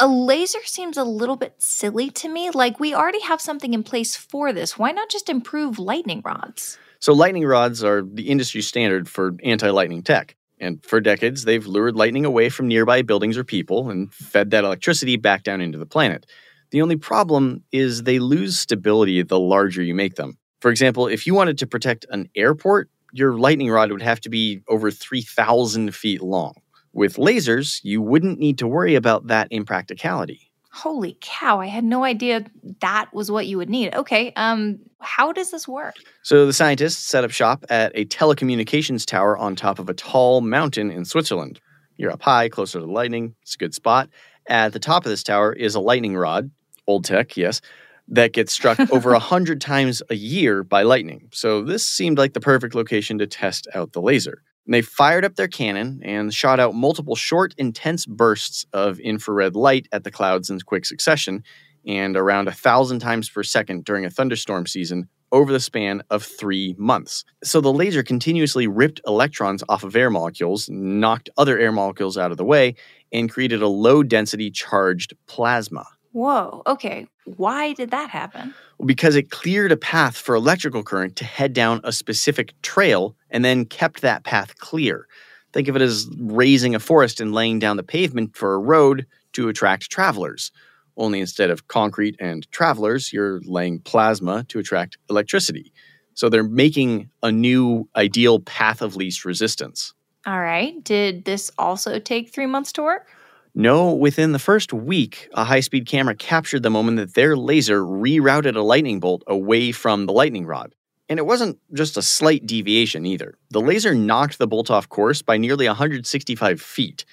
A 0.00 0.08
laser 0.08 0.58
seems 0.64 0.96
a 0.96 1.04
little 1.04 1.36
bit 1.36 1.54
silly 1.58 2.10
to 2.10 2.28
me. 2.28 2.50
Like, 2.50 2.80
we 2.80 2.94
already 2.94 3.20
have 3.20 3.40
something 3.40 3.74
in 3.74 3.82
place 3.82 4.16
for 4.16 4.52
this. 4.52 4.76
Why 4.78 4.90
not 4.90 5.10
just 5.10 5.28
improve 5.28 5.78
lightning 5.78 6.22
rods? 6.24 6.78
So, 6.98 7.12
lightning 7.12 7.44
rods 7.44 7.84
are 7.84 8.02
the 8.02 8.28
industry 8.28 8.62
standard 8.62 9.08
for 9.08 9.36
anti 9.44 9.70
lightning 9.70 10.02
tech. 10.02 10.34
And 10.60 10.84
for 10.84 11.00
decades, 11.00 11.44
they've 11.44 11.66
lured 11.66 11.96
lightning 11.96 12.24
away 12.24 12.48
from 12.48 12.68
nearby 12.68 13.02
buildings 13.02 13.36
or 13.36 13.44
people 13.44 13.90
and 13.90 14.12
fed 14.12 14.50
that 14.50 14.64
electricity 14.64 15.16
back 15.16 15.42
down 15.42 15.60
into 15.60 15.78
the 15.78 15.86
planet. 15.86 16.26
The 16.70 16.82
only 16.82 16.96
problem 16.96 17.62
is 17.72 18.02
they 18.02 18.18
lose 18.18 18.58
stability 18.58 19.22
the 19.22 19.38
larger 19.38 19.82
you 19.82 19.94
make 19.94 20.14
them. 20.14 20.38
For 20.60 20.70
example, 20.70 21.06
if 21.06 21.26
you 21.26 21.34
wanted 21.34 21.58
to 21.58 21.66
protect 21.66 22.06
an 22.10 22.28
airport, 22.34 22.88
your 23.12 23.38
lightning 23.38 23.70
rod 23.70 23.92
would 23.92 24.02
have 24.02 24.20
to 24.22 24.30
be 24.30 24.62
over 24.68 24.90
3,000 24.90 25.94
feet 25.94 26.22
long. 26.22 26.54
With 26.92 27.16
lasers, 27.16 27.80
you 27.82 28.00
wouldn't 28.00 28.38
need 28.38 28.58
to 28.58 28.66
worry 28.66 28.94
about 28.94 29.26
that 29.26 29.48
impracticality. 29.50 30.50
Holy 30.74 31.16
cow, 31.20 31.60
I 31.60 31.66
had 31.66 31.84
no 31.84 32.02
idea 32.02 32.44
that 32.80 33.06
was 33.12 33.30
what 33.30 33.46
you 33.46 33.58
would 33.58 33.70
need. 33.70 33.94
Okay, 33.94 34.32
um 34.34 34.80
how 34.98 35.32
does 35.32 35.52
this 35.52 35.68
work? 35.68 35.94
So 36.22 36.46
the 36.46 36.52
scientists 36.52 36.98
set 36.98 37.22
up 37.22 37.30
shop 37.30 37.64
at 37.70 37.92
a 37.94 38.06
telecommunications 38.06 39.06
tower 39.06 39.36
on 39.38 39.54
top 39.54 39.78
of 39.78 39.88
a 39.88 39.94
tall 39.94 40.40
mountain 40.40 40.90
in 40.90 41.04
Switzerland. 41.04 41.60
You're 41.96 42.10
up 42.10 42.22
high, 42.22 42.48
closer 42.48 42.80
to 42.80 42.86
the 42.86 42.90
lightning. 42.90 43.36
It's 43.42 43.54
a 43.54 43.58
good 43.58 43.72
spot. 43.72 44.08
At 44.48 44.72
the 44.72 44.80
top 44.80 45.06
of 45.06 45.10
this 45.10 45.22
tower 45.22 45.52
is 45.52 45.76
a 45.76 45.80
lightning 45.80 46.16
rod, 46.16 46.50
old 46.88 47.04
tech, 47.04 47.36
yes, 47.36 47.60
that 48.08 48.32
gets 48.32 48.52
struck 48.52 48.78
over 48.90 49.12
a 49.12 49.20
hundred 49.20 49.60
times 49.60 50.02
a 50.10 50.16
year 50.16 50.64
by 50.64 50.82
lightning. 50.82 51.28
So 51.32 51.62
this 51.62 51.86
seemed 51.86 52.18
like 52.18 52.32
the 52.32 52.40
perfect 52.40 52.74
location 52.74 53.18
to 53.18 53.28
test 53.28 53.68
out 53.74 53.92
the 53.92 54.02
laser. 54.02 54.42
They 54.66 54.80
fired 54.82 55.24
up 55.24 55.36
their 55.36 55.48
cannon 55.48 56.00
and 56.02 56.32
shot 56.32 56.58
out 56.58 56.74
multiple 56.74 57.16
short, 57.16 57.54
intense 57.58 58.06
bursts 58.06 58.64
of 58.72 58.98
infrared 58.98 59.54
light 59.54 59.88
at 59.92 60.04
the 60.04 60.10
clouds 60.10 60.48
in 60.48 60.58
quick 60.60 60.86
succession, 60.86 61.44
and 61.86 62.16
around 62.16 62.48
a 62.48 62.52
thousand 62.52 63.00
times 63.00 63.28
per 63.28 63.42
second 63.42 63.84
during 63.84 64.06
a 64.06 64.10
thunderstorm 64.10 64.66
season 64.66 65.08
over 65.32 65.52
the 65.52 65.60
span 65.60 66.02
of 66.10 66.22
three 66.22 66.74
months. 66.78 67.24
So 67.42 67.60
the 67.60 67.72
laser 67.72 68.02
continuously 68.02 68.66
ripped 68.66 69.00
electrons 69.06 69.64
off 69.68 69.82
of 69.82 69.96
air 69.96 70.08
molecules, 70.08 70.68
knocked 70.70 71.28
other 71.36 71.58
air 71.58 71.72
molecules 71.72 72.16
out 72.16 72.30
of 72.30 72.36
the 72.36 72.44
way, 72.44 72.76
and 73.12 73.30
created 73.30 73.60
a 73.60 73.68
low 73.68 74.02
density 74.02 74.50
charged 74.50 75.12
plasma. 75.26 75.84
Whoa, 76.14 76.62
okay. 76.68 77.08
Why 77.24 77.72
did 77.72 77.90
that 77.90 78.08
happen? 78.08 78.54
Because 78.86 79.16
it 79.16 79.32
cleared 79.32 79.72
a 79.72 79.76
path 79.76 80.16
for 80.16 80.36
electrical 80.36 80.84
current 80.84 81.16
to 81.16 81.24
head 81.24 81.52
down 81.52 81.80
a 81.82 81.90
specific 81.90 82.54
trail 82.62 83.16
and 83.30 83.44
then 83.44 83.64
kept 83.64 84.00
that 84.02 84.22
path 84.22 84.56
clear. 84.58 85.08
Think 85.52 85.66
of 85.66 85.74
it 85.74 85.82
as 85.82 86.08
razing 86.16 86.76
a 86.76 86.78
forest 86.78 87.20
and 87.20 87.32
laying 87.32 87.58
down 87.58 87.76
the 87.76 87.82
pavement 87.82 88.36
for 88.36 88.54
a 88.54 88.60
road 88.60 89.06
to 89.32 89.48
attract 89.48 89.90
travelers. 89.90 90.52
Only 90.96 91.18
instead 91.18 91.50
of 91.50 91.66
concrete 91.66 92.14
and 92.20 92.48
travelers, 92.52 93.12
you're 93.12 93.40
laying 93.40 93.80
plasma 93.80 94.44
to 94.44 94.60
attract 94.60 94.96
electricity. 95.10 95.72
So 96.14 96.28
they're 96.28 96.44
making 96.44 97.10
a 97.24 97.32
new 97.32 97.88
ideal 97.96 98.38
path 98.38 98.82
of 98.82 98.94
least 98.94 99.24
resistance. 99.24 99.92
All 100.26 100.40
right. 100.40 100.82
Did 100.84 101.24
this 101.24 101.50
also 101.58 101.98
take 101.98 102.32
three 102.32 102.46
months 102.46 102.70
to 102.74 102.82
work? 102.82 103.08
No, 103.56 103.92
within 103.92 104.32
the 104.32 104.40
first 104.40 104.72
week, 104.72 105.28
a 105.32 105.44
high 105.44 105.60
speed 105.60 105.86
camera 105.86 106.16
captured 106.16 106.64
the 106.64 106.70
moment 106.70 106.96
that 106.96 107.14
their 107.14 107.36
laser 107.36 107.82
rerouted 107.82 108.56
a 108.56 108.60
lightning 108.60 108.98
bolt 108.98 109.22
away 109.28 109.70
from 109.70 110.06
the 110.06 110.12
lightning 110.12 110.44
rod. 110.44 110.74
And 111.08 111.20
it 111.20 111.26
wasn't 111.26 111.58
just 111.72 111.96
a 111.96 112.02
slight 112.02 112.46
deviation 112.46 113.06
either. 113.06 113.38
The 113.50 113.60
laser 113.60 113.94
knocked 113.94 114.38
the 114.38 114.48
bolt 114.48 114.70
off 114.70 114.88
course 114.88 115.22
by 115.22 115.36
nearly 115.36 115.68
165 115.68 116.60
feet. 116.60 117.04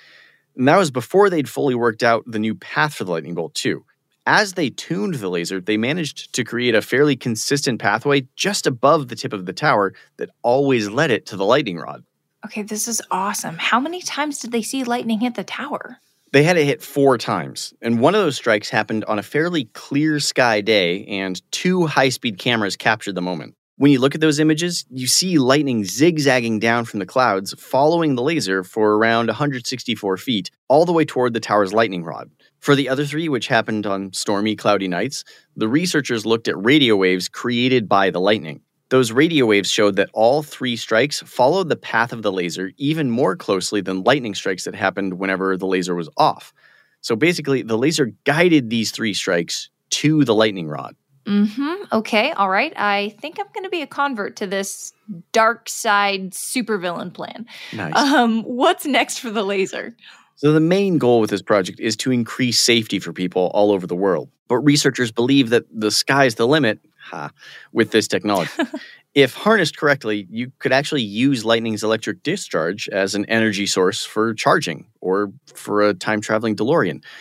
And 0.56 0.68
that 0.68 0.78
was 0.78 0.90
before 0.90 1.30
they'd 1.30 1.48
fully 1.48 1.76
worked 1.76 2.02
out 2.02 2.24
the 2.26 2.40
new 2.40 2.56
path 2.56 2.96
for 2.96 3.04
the 3.04 3.12
lightning 3.12 3.36
bolt, 3.36 3.54
too. 3.54 3.86
As 4.26 4.54
they 4.54 4.70
tuned 4.72 5.16
the 5.16 5.30
laser, 5.30 5.62
they 5.62 5.78
managed 5.78 6.34
to 6.34 6.44
create 6.44 6.74
a 6.74 6.82
fairly 6.82 7.16
consistent 7.16 7.80
pathway 7.80 8.28
just 8.36 8.66
above 8.66 9.10
the 9.10 9.16
tip 9.16 9.34
of 9.34 9.46
the 9.46 9.54
tower 9.54 9.94
that 10.18 10.30
always 10.42 10.90
led 10.90 11.12
it 11.12 11.28
to 11.28 11.36
the 11.36 11.46
lightning 11.46 11.78
rod. 11.78 12.04
Okay, 12.46 12.64
this 12.64 12.88
is 12.88 13.02
awesome. 13.12 13.58
How 13.58 13.80
many 13.80 14.02
times 14.02 14.40
did 14.40 14.52
they 14.52 14.64
see 14.64 14.84
lightning 14.84 15.20
hit 15.20 15.36
the 15.36 15.44
tower? 15.44 16.00
They 16.34 16.44
had 16.44 16.58
it 16.58 16.64
hit 16.64 16.82
four 16.82 17.18
times, 17.18 17.74
and 17.82 18.00
one 18.00 18.16
of 18.16 18.22
those 18.22 18.38
strikes 18.38 18.70
happened 18.70 19.04
on 19.04 19.20
a 19.20 19.24
fairly 19.24 19.66
clear 19.66 20.18
sky 20.22 20.62
day, 20.62 21.04
and 21.08 21.42
two 21.52 21.88
high 21.88 22.08
speed 22.08 22.38
cameras 22.38 22.78
captured 22.78 23.16
the 23.16 23.22
moment. 23.22 23.56
When 23.76 23.92
you 23.92 24.00
look 24.00 24.16
at 24.16 24.22
those 24.22 24.40
images, 24.40 24.86
you 24.90 25.08
see 25.08 25.38
lightning 25.38 25.84
zigzagging 25.84 26.60
down 26.60 26.86
from 26.86 27.00
the 27.00 27.06
clouds, 27.06 27.54
following 27.60 28.16
the 28.16 28.22
laser 28.22 28.64
for 28.64 28.96
around 28.96 29.28
164 29.28 30.16
feet, 30.16 30.52
all 30.70 30.86
the 30.86 30.94
way 30.94 31.04
toward 31.04 31.34
the 31.34 31.42
tower's 31.42 31.74
lightning 31.74 32.06
rod. 32.06 32.30
For 32.60 32.76
the 32.76 32.88
other 32.88 33.06
three, 33.06 33.28
which 33.28 33.48
happened 33.48 33.86
on 33.86 34.14
stormy, 34.14 34.56
cloudy 34.56 34.88
nights, 34.88 35.26
the 35.58 35.68
researchers 35.68 36.26
looked 36.26 36.48
at 36.48 36.64
radio 36.64 36.96
waves 36.96 37.28
created 37.28 37.90
by 37.90 38.10
the 38.10 38.22
lightning. 38.22 38.62
Those 38.92 39.14
radio 39.14 39.46
waves 39.46 39.72
showed 39.72 39.96
that 39.96 40.10
all 40.12 40.44
three 40.44 40.76
strikes 40.76 41.22
followed 41.22 41.70
the 41.70 41.78
path 41.78 42.12
of 42.12 42.24
the 42.24 42.32
laser 42.32 42.72
even 42.76 43.10
more 43.10 43.38
closely 43.38 43.80
than 43.80 44.04
lightning 44.04 44.36
strikes 44.36 44.66
that 44.66 44.76
happened 44.76 45.14
whenever 45.14 45.56
the 45.56 45.66
laser 45.66 45.96
was 45.96 46.10
off. 46.18 46.54
So 47.00 47.16
basically, 47.16 47.62
the 47.62 47.78
laser 47.78 48.12
guided 48.26 48.70
these 48.70 48.92
three 48.92 49.14
strikes 49.14 49.70
to 49.92 50.26
the 50.26 50.36
lightning 50.36 50.68
rod. 50.68 50.98
Mm-hmm. 51.26 51.84
Okay, 51.94 52.32
all 52.32 52.50
right. 52.50 52.74
I 52.76 53.16
think 53.22 53.40
I'm 53.40 53.46
going 53.54 53.64
to 53.64 53.70
be 53.70 53.82
a 53.82 53.88
convert 53.88 54.36
to 54.38 54.48
this 54.48 54.92
dark 55.32 55.70
side 55.70 56.32
supervillain 56.32 57.14
plan. 57.14 57.46
Nice. 57.72 57.96
Um, 57.96 58.44
what's 58.44 58.86
next 58.86 59.20
for 59.20 59.32
the 59.32 59.44
laser? 59.44 59.96
So, 60.36 60.52
the 60.52 60.60
main 60.60 60.98
goal 60.98 61.22
with 61.22 61.30
this 61.30 61.42
project 61.42 61.80
is 61.80 61.96
to 61.98 62.12
increase 62.12 62.60
safety 62.60 63.00
for 63.00 63.14
people 63.14 63.52
all 63.54 63.72
over 63.72 63.88
the 63.88 63.96
world. 63.96 64.30
But 64.50 64.58
researchers 64.58 65.14
believe 65.14 65.50
that 65.52 65.64
the 65.72 65.92
sky's 65.92 66.36
the 66.36 66.48
limit 66.48 66.80
ha, 67.02 67.32
with 67.72 67.92
this 67.92 68.08
technology. 68.08 68.52
if 69.14 69.34
harnessed 69.34 69.78
correctly, 69.78 70.28
you 70.30 70.52
could 70.60 70.72
actually 70.72 71.02
use 71.02 71.44
lightning's 71.44 71.84
electric 71.84 72.24
discharge 72.24 72.88
as 72.90 73.16
an 73.16 73.26
energy 73.26 73.66
source 73.66 74.06
for 74.06 74.34
charging 74.34 74.88
or 75.02 75.32
for 75.54 75.82
a 75.82 75.94
time 75.94 76.22
traveling 76.22 76.56
DeLorean. 76.56 77.04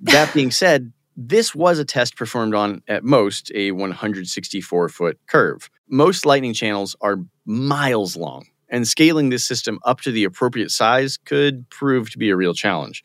That 0.00 0.32
being 0.32 0.52
said, 0.52 0.92
this 1.16 1.56
was 1.56 1.80
a 1.80 1.84
test 1.84 2.14
performed 2.14 2.54
on, 2.54 2.82
at 2.86 3.02
most, 3.02 3.50
a 3.52 3.72
164 3.72 4.88
foot 4.88 5.18
curve. 5.26 5.68
Most 5.88 6.24
lightning 6.24 6.54
channels 6.54 6.94
are 7.00 7.18
miles 7.44 8.16
long, 8.16 8.46
and 8.68 8.86
scaling 8.86 9.30
this 9.30 9.44
system 9.44 9.80
up 9.84 10.00
to 10.02 10.12
the 10.12 10.22
appropriate 10.22 10.70
size 10.70 11.16
could 11.16 11.68
prove 11.68 12.10
to 12.10 12.18
be 12.18 12.30
a 12.30 12.36
real 12.36 12.54
challenge. 12.54 13.02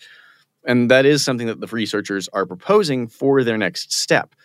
And 0.66 0.92
that 0.92 1.08
is 1.08 1.26
something 1.26 1.48
that 1.48 1.60
the 1.60 1.68
researchers 1.68 2.30
are 2.34 2.46
proposing 2.46 3.08
for 3.08 3.44
their 3.44 3.58
next 3.58 3.92
step. 3.92 4.36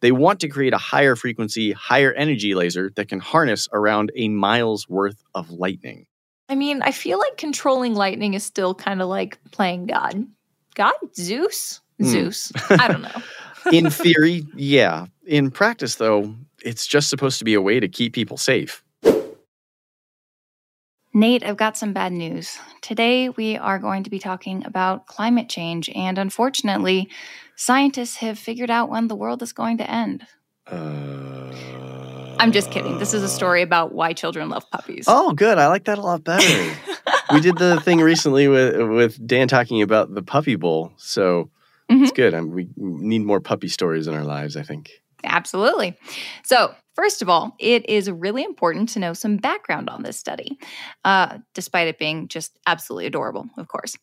They 0.00 0.12
want 0.12 0.40
to 0.40 0.48
create 0.48 0.72
a 0.72 0.78
higher 0.78 1.16
frequency, 1.16 1.72
higher 1.72 2.12
energy 2.12 2.54
laser 2.54 2.90
that 2.96 3.08
can 3.08 3.20
harness 3.20 3.68
around 3.72 4.12
a 4.14 4.28
mile's 4.28 4.88
worth 4.88 5.22
of 5.34 5.50
lightning. 5.50 6.06
I 6.48 6.54
mean, 6.54 6.82
I 6.82 6.92
feel 6.92 7.18
like 7.18 7.36
controlling 7.36 7.94
lightning 7.94 8.34
is 8.34 8.44
still 8.44 8.74
kind 8.74 9.02
of 9.02 9.08
like 9.08 9.38
playing 9.50 9.86
God. 9.86 10.26
God? 10.74 10.94
Zeus? 11.16 11.80
Hmm. 11.98 12.06
Zeus. 12.06 12.52
I 12.70 12.88
don't 12.88 13.02
know. 13.02 13.22
In 13.72 13.90
theory, 13.90 14.46
yeah. 14.54 15.06
In 15.26 15.50
practice, 15.50 15.96
though, 15.96 16.34
it's 16.64 16.86
just 16.86 17.10
supposed 17.10 17.38
to 17.38 17.44
be 17.44 17.54
a 17.54 17.60
way 17.60 17.80
to 17.80 17.88
keep 17.88 18.14
people 18.14 18.36
safe. 18.36 18.82
Nate, 21.18 21.42
I've 21.44 21.56
got 21.56 21.76
some 21.76 21.92
bad 21.92 22.12
news. 22.12 22.56
Today, 22.80 23.28
we 23.28 23.56
are 23.56 23.80
going 23.80 24.04
to 24.04 24.10
be 24.10 24.20
talking 24.20 24.64
about 24.64 25.06
climate 25.08 25.48
change, 25.48 25.88
and 25.90 26.16
unfortunately, 26.16 27.10
scientists 27.56 28.14
have 28.18 28.38
figured 28.38 28.70
out 28.70 28.88
when 28.88 29.08
the 29.08 29.16
world 29.16 29.42
is 29.42 29.52
going 29.52 29.78
to 29.78 29.90
end. 29.90 30.24
Uh, 30.70 31.50
I'm 32.38 32.52
just 32.52 32.70
kidding. 32.70 32.98
This 32.98 33.14
is 33.14 33.24
a 33.24 33.28
story 33.28 33.62
about 33.62 33.92
why 33.92 34.12
children 34.12 34.48
love 34.48 34.70
puppies. 34.70 35.06
Oh, 35.08 35.32
good. 35.32 35.58
I 35.58 35.66
like 35.66 35.86
that 35.86 35.98
a 35.98 36.02
lot 36.02 36.22
better. 36.22 36.76
we 37.32 37.40
did 37.40 37.58
the 37.58 37.80
thing 37.80 37.98
recently 38.00 38.46
with 38.46 38.76
with 38.88 39.26
Dan 39.26 39.48
talking 39.48 39.82
about 39.82 40.14
the 40.14 40.22
puppy 40.22 40.54
bowl, 40.54 40.92
so 40.98 41.50
it's 41.88 42.12
Mhm. 42.12 42.14
good. 42.14 42.34
i 42.34 42.40
we 42.42 42.68
need 42.76 43.24
more 43.24 43.40
puppy 43.40 43.66
stories 43.66 44.06
in 44.06 44.14
our 44.14 44.22
lives. 44.22 44.56
I 44.56 44.62
think. 44.62 44.92
Absolutely. 45.24 45.96
So, 46.44 46.74
first 46.94 47.22
of 47.22 47.28
all, 47.28 47.54
it 47.58 47.88
is 47.88 48.10
really 48.10 48.44
important 48.44 48.88
to 48.90 48.98
know 48.98 49.12
some 49.12 49.36
background 49.36 49.88
on 49.90 50.02
this 50.02 50.18
study, 50.18 50.58
uh, 51.04 51.38
despite 51.54 51.88
it 51.88 51.98
being 51.98 52.28
just 52.28 52.58
absolutely 52.66 53.06
adorable, 53.06 53.46
of 53.56 53.68
course. 53.68 53.96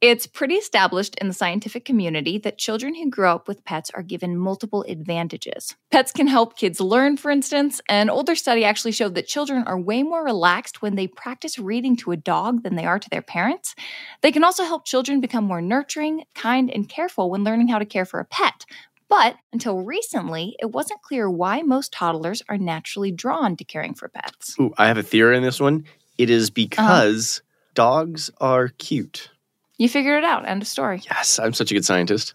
It's 0.00 0.26
pretty 0.26 0.56
established 0.56 1.14
in 1.18 1.28
the 1.28 1.34
scientific 1.34 1.86
community 1.86 2.36
that 2.38 2.58
children 2.58 2.94
who 2.94 3.08
grow 3.08 3.36
up 3.36 3.48
with 3.48 3.64
pets 3.64 3.90
are 3.94 4.02
given 4.02 4.36
multiple 4.36 4.84
advantages. 4.86 5.74
Pets 5.90 6.12
can 6.12 6.26
help 6.26 6.58
kids 6.58 6.78
learn, 6.78 7.16
for 7.16 7.30
instance. 7.30 7.80
An 7.88 8.10
older 8.10 8.34
study 8.34 8.64
actually 8.64 8.92
showed 8.92 9.14
that 9.14 9.26
children 9.26 9.64
are 9.66 9.80
way 9.80 10.02
more 10.02 10.22
relaxed 10.22 10.82
when 10.82 10.96
they 10.96 11.06
practice 11.06 11.58
reading 11.58 11.96
to 11.96 12.10
a 12.10 12.18
dog 12.18 12.64
than 12.64 12.74
they 12.74 12.84
are 12.84 12.98
to 12.98 13.08
their 13.08 13.22
parents. 13.22 13.74
They 14.20 14.30
can 14.30 14.44
also 14.44 14.64
help 14.64 14.84
children 14.84 15.22
become 15.22 15.44
more 15.44 15.62
nurturing, 15.62 16.24
kind, 16.34 16.70
and 16.70 16.86
careful 16.86 17.30
when 17.30 17.44
learning 17.44 17.68
how 17.68 17.78
to 17.78 17.86
care 17.86 18.04
for 18.04 18.20
a 18.20 18.26
pet, 18.26 18.66
but 19.08 19.36
until 19.52 19.80
recently, 19.80 20.56
it 20.60 20.72
wasn't 20.72 21.02
clear 21.02 21.30
why 21.30 21.62
most 21.62 21.92
toddlers 21.92 22.42
are 22.48 22.58
naturally 22.58 23.12
drawn 23.12 23.56
to 23.56 23.64
caring 23.64 23.94
for 23.94 24.08
pets. 24.08 24.56
Ooh, 24.60 24.72
I 24.78 24.88
have 24.88 24.98
a 24.98 25.02
theory 25.02 25.36
on 25.36 25.42
this 25.42 25.60
one. 25.60 25.84
It 26.18 26.30
is 26.30 26.48
uh-huh. 26.48 26.52
because 26.54 27.42
dogs 27.74 28.30
are 28.40 28.68
cute. 28.68 29.30
You 29.78 29.88
figured 29.88 30.22
it 30.22 30.24
out. 30.24 30.48
End 30.48 30.62
of 30.62 30.68
story. 30.68 31.02
Yes, 31.10 31.38
I'm 31.38 31.52
such 31.52 31.70
a 31.70 31.74
good 31.74 31.84
scientist. 31.84 32.34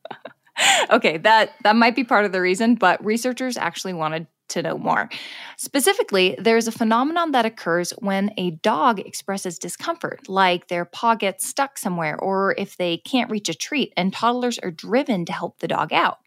okay, 0.90 1.18
that 1.18 1.52
that 1.62 1.76
might 1.76 1.94
be 1.94 2.04
part 2.04 2.24
of 2.24 2.32
the 2.32 2.40
reason, 2.40 2.74
but 2.74 3.04
researchers 3.04 3.56
actually 3.56 3.92
wanted 3.92 4.26
to 4.48 4.62
know 4.62 4.78
more. 4.78 5.08
Specifically, 5.56 6.36
there's 6.38 6.68
a 6.68 6.72
phenomenon 6.72 7.32
that 7.32 7.46
occurs 7.46 7.90
when 7.98 8.30
a 8.36 8.50
dog 8.50 9.00
expresses 9.00 9.58
discomfort, 9.58 10.28
like 10.28 10.68
their 10.68 10.84
paw 10.84 11.14
gets 11.14 11.46
stuck 11.46 11.78
somewhere 11.78 12.18
or 12.18 12.54
if 12.58 12.76
they 12.76 12.98
can't 12.98 13.30
reach 13.30 13.48
a 13.48 13.54
treat, 13.54 13.92
and 13.96 14.12
toddlers 14.12 14.58
are 14.58 14.70
driven 14.70 15.24
to 15.24 15.32
help 15.32 15.58
the 15.58 15.68
dog 15.68 15.92
out. 15.92 16.18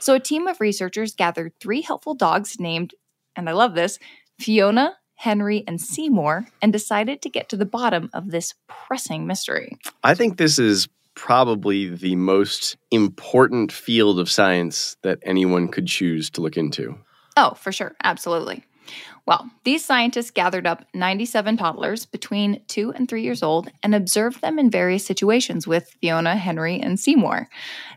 So 0.00 0.14
a 0.14 0.20
team 0.20 0.46
of 0.46 0.60
researchers 0.60 1.14
gathered 1.14 1.52
three 1.60 1.82
helpful 1.82 2.14
dogs 2.14 2.58
named, 2.58 2.94
and 3.36 3.48
I 3.48 3.52
love 3.52 3.74
this, 3.74 3.98
Fiona, 4.38 4.96
Henry, 5.14 5.64
and 5.66 5.80
Seymour, 5.80 6.46
and 6.62 6.72
decided 6.72 7.22
to 7.22 7.28
get 7.28 7.48
to 7.48 7.56
the 7.56 7.66
bottom 7.66 8.08
of 8.12 8.30
this 8.30 8.54
pressing 8.68 9.26
mystery. 9.26 9.76
I 10.04 10.14
think 10.14 10.36
this 10.36 10.58
is 10.58 10.88
probably 11.14 11.88
the 11.88 12.14
most 12.14 12.76
important 12.92 13.72
field 13.72 14.20
of 14.20 14.30
science 14.30 14.96
that 15.02 15.18
anyone 15.24 15.66
could 15.66 15.88
choose 15.88 16.30
to 16.30 16.40
look 16.40 16.56
into. 16.56 16.96
Oh, 17.40 17.54
for 17.54 17.70
sure. 17.70 17.94
Absolutely. 18.02 18.64
Well, 19.24 19.48
these 19.62 19.84
scientists 19.84 20.32
gathered 20.32 20.66
up 20.66 20.84
97 20.92 21.56
toddlers 21.56 22.04
between 22.04 22.62
two 22.66 22.92
and 22.94 23.08
three 23.08 23.22
years 23.22 23.44
old 23.44 23.70
and 23.80 23.94
observed 23.94 24.40
them 24.40 24.58
in 24.58 24.70
various 24.70 25.06
situations 25.06 25.64
with 25.64 25.94
Fiona, 26.00 26.34
Henry, 26.34 26.80
and 26.80 26.98
Seymour. 26.98 27.48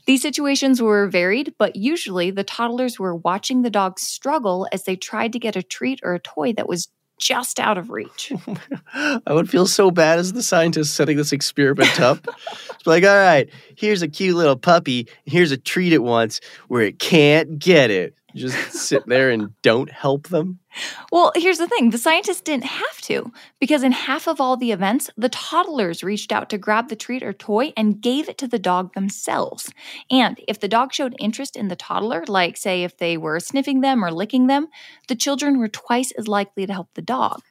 These 0.05 0.21
situations 0.21 0.79
were 0.79 1.07
varied, 1.07 1.55
but 1.57 1.75
usually 1.75 2.29
the 2.29 2.43
toddlers 2.43 2.99
were 2.99 3.15
watching 3.15 3.63
the 3.63 3.71
dogs 3.71 4.03
struggle 4.03 4.67
as 4.71 4.83
they 4.83 4.95
tried 4.95 5.33
to 5.33 5.39
get 5.39 5.55
a 5.55 5.63
treat 5.63 6.01
or 6.03 6.13
a 6.13 6.19
toy 6.19 6.53
that 6.53 6.69
was 6.69 6.89
just 7.21 7.59
out 7.59 7.77
of 7.77 7.89
reach. 7.89 8.33
I 8.93 9.33
would 9.33 9.49
feel 9.49 9.67
so 9.67 9.91
bad 9.91 10.19
as 10.19 10.33
the 10.33 10.43
scientist 10.43 10.95
setting 10.95 11.15
this 11.15 11.31
experiment 11.31 12.01
up. 12.01 12.27
it's 12.71 12.87
like, 12.87 13.03
all 13.03 13.15
right, 13.15 13.49
here's 13.75 14.01
a 14.01 14.07
cute 14.07 14.35
little 14.35 14.57
puppy. 14.57 15.07
Here's 15.25 15.51
a 15.51 15.57
treat 15.57 15.93
it 15.93 16.03
wants 16.03 16.41
where 16.67 16.81
it 16.81 16.99
can't 16.99 17.59
get 17.59 17.91
it. 17.91 18.15
Just 18.35 18.71
sit 18.73 19.05
there 19.07 19.29
and 19.29 19.53
don't 19.61 19.91
help 19.91 20.29
them. 20.29 20.59
Well, 21.11 21.33
here's 21.35 21.57
the 21.57 21.67
thing 21.67 21.89
the 21.89 21.97
scientists 21.97 22.39
didn't 22.39 22.63
have 22.63 23.01
to, 23.01 23.33
because 23.59 23.83
in 23.83 23.91
half 23.91 24.27
of 24.27 24.39
all 24.39 24.55
the 24.55 24.71
events, 24.71 25.09
the 25.17 25.27
toddlers 25.27 26.03
reached 26.03 26.31
out 26.31 26.49
to 26.51 26.57
grab 26.57 26.87
the 26.87 26.95
treat 26.95 27.21
or 27.21 27.33
toy 27.33 27.73
and 27.75 28.01
gave 28.01 28.29
it 28.29 28.37
to 28.37 28.47
the 28.47 28.57
dog 28.57 28.93
themselves. 28.93 29.73
And 30.09 30.39
if 30.47 30.61
the 30.61 30.69
dog 30.69 30.93
showed 30.93 31.15
interest 31.19 31.57
in 31.57 31.67
the 31.67 31.75
toddler, 31.75 32.23
like, 32.29 32.55
say, 32.55 32.83
if 32.83 32.97
they 32.97 33.17
were 33.17 33.41
sniffing 33.41 33.81
them 33.81 34.05
or 34.05 34.11
licking 34.11 34.47
them, 34.47 34.69
the 35.09 35.15
children 35.15 35.59
were 35.59 35.67
twice 35.67 36.11
as 36.11 36.29
likely 36.29 36.65
to 36.65 36.71
help 36.71 36.87
the 36.93 37.01
dog. 37.01 37.41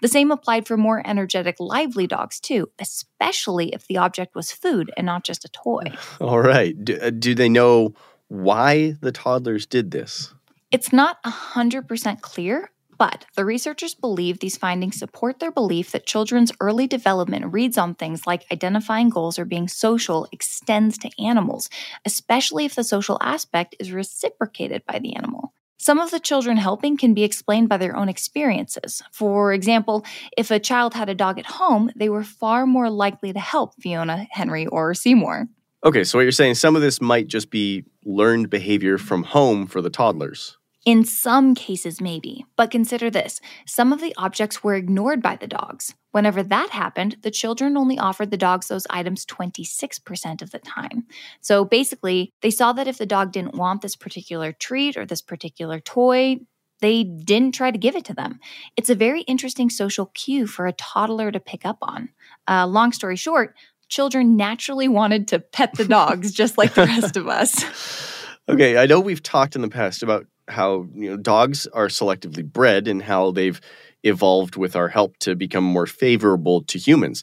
The 0.00 0.08
same 0.08 0.30
applied 0.30 0.66
for 0.66 0.78
more 0.78 1.02
energetic, 1.06 1.56
lively 1.60 2.06
dogs, 2.06 2.40
too, 2.40 2.70
especially 2.78 3.74
if 3.74 3.86
the 3.86 3.98
object 3.98 4.34
was 4.34 4.50
food 4.50 4.90
and 4.96 5.04
not 5.04 5.24
just 5.24 5.44
a 5.44 5.48
toy. 5.48 5.92
All 6.22 6.40
right. 6.40 6.74
Do, 6.82 6.98
uh, 6.98 7.10
do 7.10 7.34
they 7.34 7.50
know 7.50 7.92
why 8.28 8.96
the 9.02 9.12
toddlers 9.12 9.66
did 9.66 9.90
this? 9.90 10.32
It's 10.70 10.90
not 10.90 11.22
100% 11.24 12.20
clear, 12.22 12.70
but 13.00 13.24
the 13.34 13.46
researchers 13.46 13.94
believe 13.94 14.40
these 14.40 14.58
findings 14.58 14.98
support 14.98 15.40
their 15.40 15.50
belief 15.50 15.90
that 15.90 16.04
children's 16.04 16.52
early 16.60 16.86
development 16.86 17.50
reads 17.50 17.78
on 17.78 17.94
things 17.94 18.26
like 18.26 18.44
identifying 18.52 19.08
goals 19.08 19.38
or 19.38 19.46
being 19.46 19.68
social 19.68 20.28
extends 20.32 20.98
to 20.98 21.10
animals, 21.18 21.70
especially 22.04 22.66
if 22.66 22.74
the 22.74 22.84
social 22.84 23.16
aspect 23.22 23.74
is 23.80 23.90
reciprocated 23.90 24.84
by 24.84 24.98
the 24.98 25.16
animal. 25.16 25.54
Some 25.78 25.98
of 25.98 26.10
the 26.10 26.20
children 26.20 26.58
helping 26.58 26.98
can 26.98 27.14
be 27.14 27.24
explained 27.24 27.70
by 27.70 27.78
their 27.78 27.96
own 27.96 28.10
experiences. 28.10 29.02
For 29.12 29.54
example, 29.54 30.04
if 30.36 30.50
a 30.50 30.60
child 30.60 30.92
had 30.92 31.08
a 31.08 31.14
dog 31.14 31.38
at 31.38 31.46
home, 31.46 31.90
they 31.96 32.10
were 32.10 32.22
far 32.22 32.66
more 32.66 32.90
likely 32.90 33.32
to 33.32 33.40
help 33.40 33.80
Fiona, 33.80 34.28
Henry, 34.30 34.66
or 34.66 34.92
Seymour. 34.92 35.48
Okay, 35.86 36.04
so 36.04 36.18
what 36.18 36.24
you're 36.24 36.32
saying, 36.32 36.56
some 36.56 36.76
of 36.76 36.82
this 36.82 37.00
might 37.00 37.28
just 37.28 37.50
be 37.50 37.86
learned 38.04 38.50
behavior 38.50 38.98
from 38.98 39.22
home 39.22 39.66
for 39.66 39.80
the 39.80 39.88
toddlers. 39.88 40.58
In 40.86 41.04
some 41.04 41.54
cases, 41.54 42.00
maybe, 42.00 42.46
but 42.56 42.70
consider 42.70 43.10
this 43.10 43.40
some 43.66 43.92
of 43.92 44.00
the 44.00 44.14
objects 44.16 44.64
were 44.64 44.74
ignored 44.74 45.22
by 45.22 45.36
the 45.36 45.46
dogs. 45.46 45.94
Whenever 46.12 46.42
that 46.42 46.70
happened, 46.70 47.18
the 47.22 47.30
children 47.30 47.76
only 47.76 47.98
offered 47.98 48.30
the 48.30 48.36
dogs 48.38 48.68
those 48.68 48.86
items 48.88 49.26
26% 49.26 50.42
of 50.42 50.50
the 50.50 50.58
time. 50.58 51.04
So 51.40 51.64
basically, 51.64 52.32
they 52.40 52.50
saw 52.50 52.72
that 52.72 52.88
if 52.88 52.96
the 52.96 53.06
dog 53.06 53.30
didn't 53.30 53.54
want 53.54 53.82
this 53.82 53.94
particular 53.94 54.52
treat 54.52 54.96
or 54.96 55.04
this 55.04 55.22
particular 55.22 55.80
toy, 55.80 56.38
they 56.80 57.04
didn't 57.04 57.54
try 57.54 57.70
to 57.70 57.78
give 57.78 57.94
it 57.94 58.06
to 58.06 58.14
them. 58.14 58.40
It's 58.76 58.90
a 58.90 58.94
very 58.94 59.20
interesting 59.22 59.68
social 59.68 60.06
cue 60.06 60.46
for 60.46 60.66
a 60.66 60.72
toddler 60.72 61.30
to 61.30 61.38
pick 61.38 61.66
up 61.66 61.78
on. 61.82 62.08
Uh, 62.48 62.66
long 62.66 62.92
story 62.92 63.16
short, 63.16 63.54
children 63.88 64.34
naturally 64.36 64.88
wanted 64.88 65.28
to 65.28 65.40
pet 65.40 65.74
the 65.74 65.84
dogs 65.84 66.32
just 66.32 66.56
like 66.56 66.72
the 66.72 66.86
rest 66.86 67.18
of 67.18 67.28
us. 67.28 68.16
Okay, 68.48 68.76
I 68.76 68.86
know 68.86 68.98
we've 68.98 69.22
talked 69.22 69.54
in 69.54 69.62
the 69.62 69.68
past 69.68 70.02
about 70.02 70.26
how 70.48 70.86
you 70.94 71.10
know 71.10 71.16
dogs 71.16 71.66
are 71.68 71.88
selectively 71.88 72.44
bred 72.44 72.88
and 72.88 73.02
how 73.02 73.30
they've 73.30 73.60
evolved 74.02 74.56
with 74.56 74.76
our 74.76 74.88
help 74.88 75.16
to 75.18 75.34
become 75.34 75.64
more 75.64 75.86
favorable 75.86 76.62
to 76.62 76.78
humans. 76.78 77.22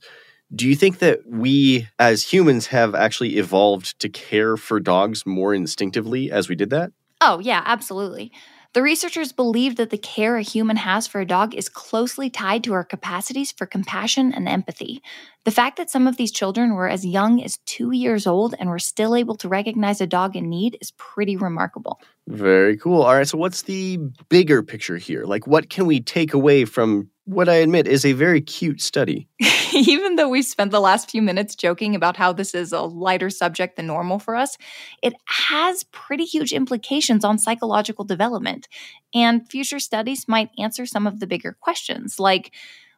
Do 0.53 0.67
you 0.67 0.75
think 0.75 0.99
that 0.99 1.19
we 1.27 1.87
as 1.99 2.31
humans 2.31 2.67
have 2.67 2.95
actually 2.95 3.37
evolved 3.37 3.99
to 3.99 4.09
care 4.09 4.55
for 4.55 4.79
dogs 4.79 5.25
more 5.25 5.53
instinctively 5.53 6.31
as 6.31 6.47
we 6.47 6.55
did 6.55 6.69
that? 6.69 6.91
Oh, 7.19 7.39
yeah, 7.39 7.63
absolutely. 7.65 8.31
The 8.73 8.81
researchers 8.81 9.31
believe 9.31 9.77
that 9.77 9.89
the 9.89 9.97
care 9.97 10.37
a 10.37 10.41
human 10.41 10.77
has 10.77 11.07
for 11.07 11.21
a 11.21 11.25
dog 11.25 11.55
is 11.55 11.69
closely 11.69 12.29
tied 12.29 12.63
to 12.65 12.73
our 12.73 12.83
capacities 12.83 13.51
for 13.51 13.65
compassion 13.65 14.33
and 14.33 14.47
empathy. 14.47 15.01
The 15.45 15.51
fact 15.51 15.77
that 15.77 15.89
some 15.89 16.07
of 16.07 16.17
these 16.17 16.31
children 16.31 16.73
were 16.73 16.89
as 16.89 17.05
young 17.05 17.41
as 17.41 17.57
two 17.65 17.91
years 17.91 18.27
old 18.27 18.53
and 18.59 18.69
were 18.69 18.79
still 18.79 19.15
able 19.15 19.35
to 19.37 19.47
recognize 19.47 20.01
a 20.01 20.07
dog 20.07 20.35
in 20.35 20.49
need 20.49 20.77
is 20.81 20.91
pretty 20.91 21.37
remarkable. 21.37 22.01
Very 22.27 22.77
cool. 22.77 23.03
All 23.03 23.15
right, 23.15 23.27
so 23.27 23.37
what's 23.37 23.63
the 23.63 23.97
bigger 24.29 24.61
picture 24.61 24.97
here? 24.97 25.23
Like, 25.23 25.47
what 25.47 25.69
can 25.69 25.85
we 25.85 26.01
take 26.01 26.33
away 26.33 26.65
from 26.65 27.09
what 27.23 27.49
I 27.49 27.55
admit 27.55 27.87
is 27.87 28.05
a 28.05 28.13
very 28.13 28.41
cute 28.41 28.81
study? 28.81 29.27
even 29.87 30.15
though 30.15 30.29
we 30.29 30.41
spent 30.41 30.71
the 30.71 30.79
last 30.79 31.11
few 31.11 31.21
minutes 31.21 31.55
joking 31.55 31.93
about 31.93 32.17
how 32.17 32.33
this 32.33 32.55
is 32.55 32.71
a 32.71 32.81
lighter 32.81 33.29
subject 33.29 33.75
than 33.75 33.85
normal 33.85 34.17
for 34.17 34.35
us, 34.35 34.57
it 35.03 35.13
has 35.25 35.83
pretty 35.85 36.25
huge 36.25 36.51
implications 36.51 37.23
on 37.23 37.37
psychological 37.37 38.03
development. 38.03 38.67
And 39.13 39.47
future 39.47 39.79
studies 39.79 40.27
might 40.27 40.49
answer 40.57 40.87
some 40.87 41.05
of 41.05 41.19
the 41.19 41.27
bigger 41.27 41.55
questions, 41.59 42.19
like 42.19 42.53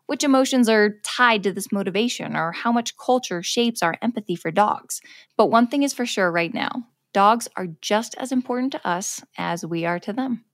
which 0.05 0.23
emotions 0.23 0.69
are 0.69 0.95
tied 1.03 1.43
to 1.43 1.51
this 1.51 1.71
motivation, 1.71 2.35
or 2.35 2.53
how 2.53 2.71
much 2.71 2.97
culture 2.97 3.43
shapes 3.43 3.83
our 3.83 3.95
empathy 4.01 4.35
for 4.35 4.49
dogs. 4.49 5.01
But 5.35 5.51
one 5.51 5.67
thing 5.67 5.83
is 5.83 5.93
for 5.93 6.05
sure 6.05 6.31
right 6.31 6.53
now 6.53 6.71
dogs 7.11 7.47
are 7.57 7.67
just 7.81 8.15
as 8.19 8.31
important 8.31 8.71
to 8.71 8.87
us 8.87 9.21
as 9.37 9.65
we 9.65 9.83
are 9.83 9.99
to 9.99 10.13
them. 10.13 10.45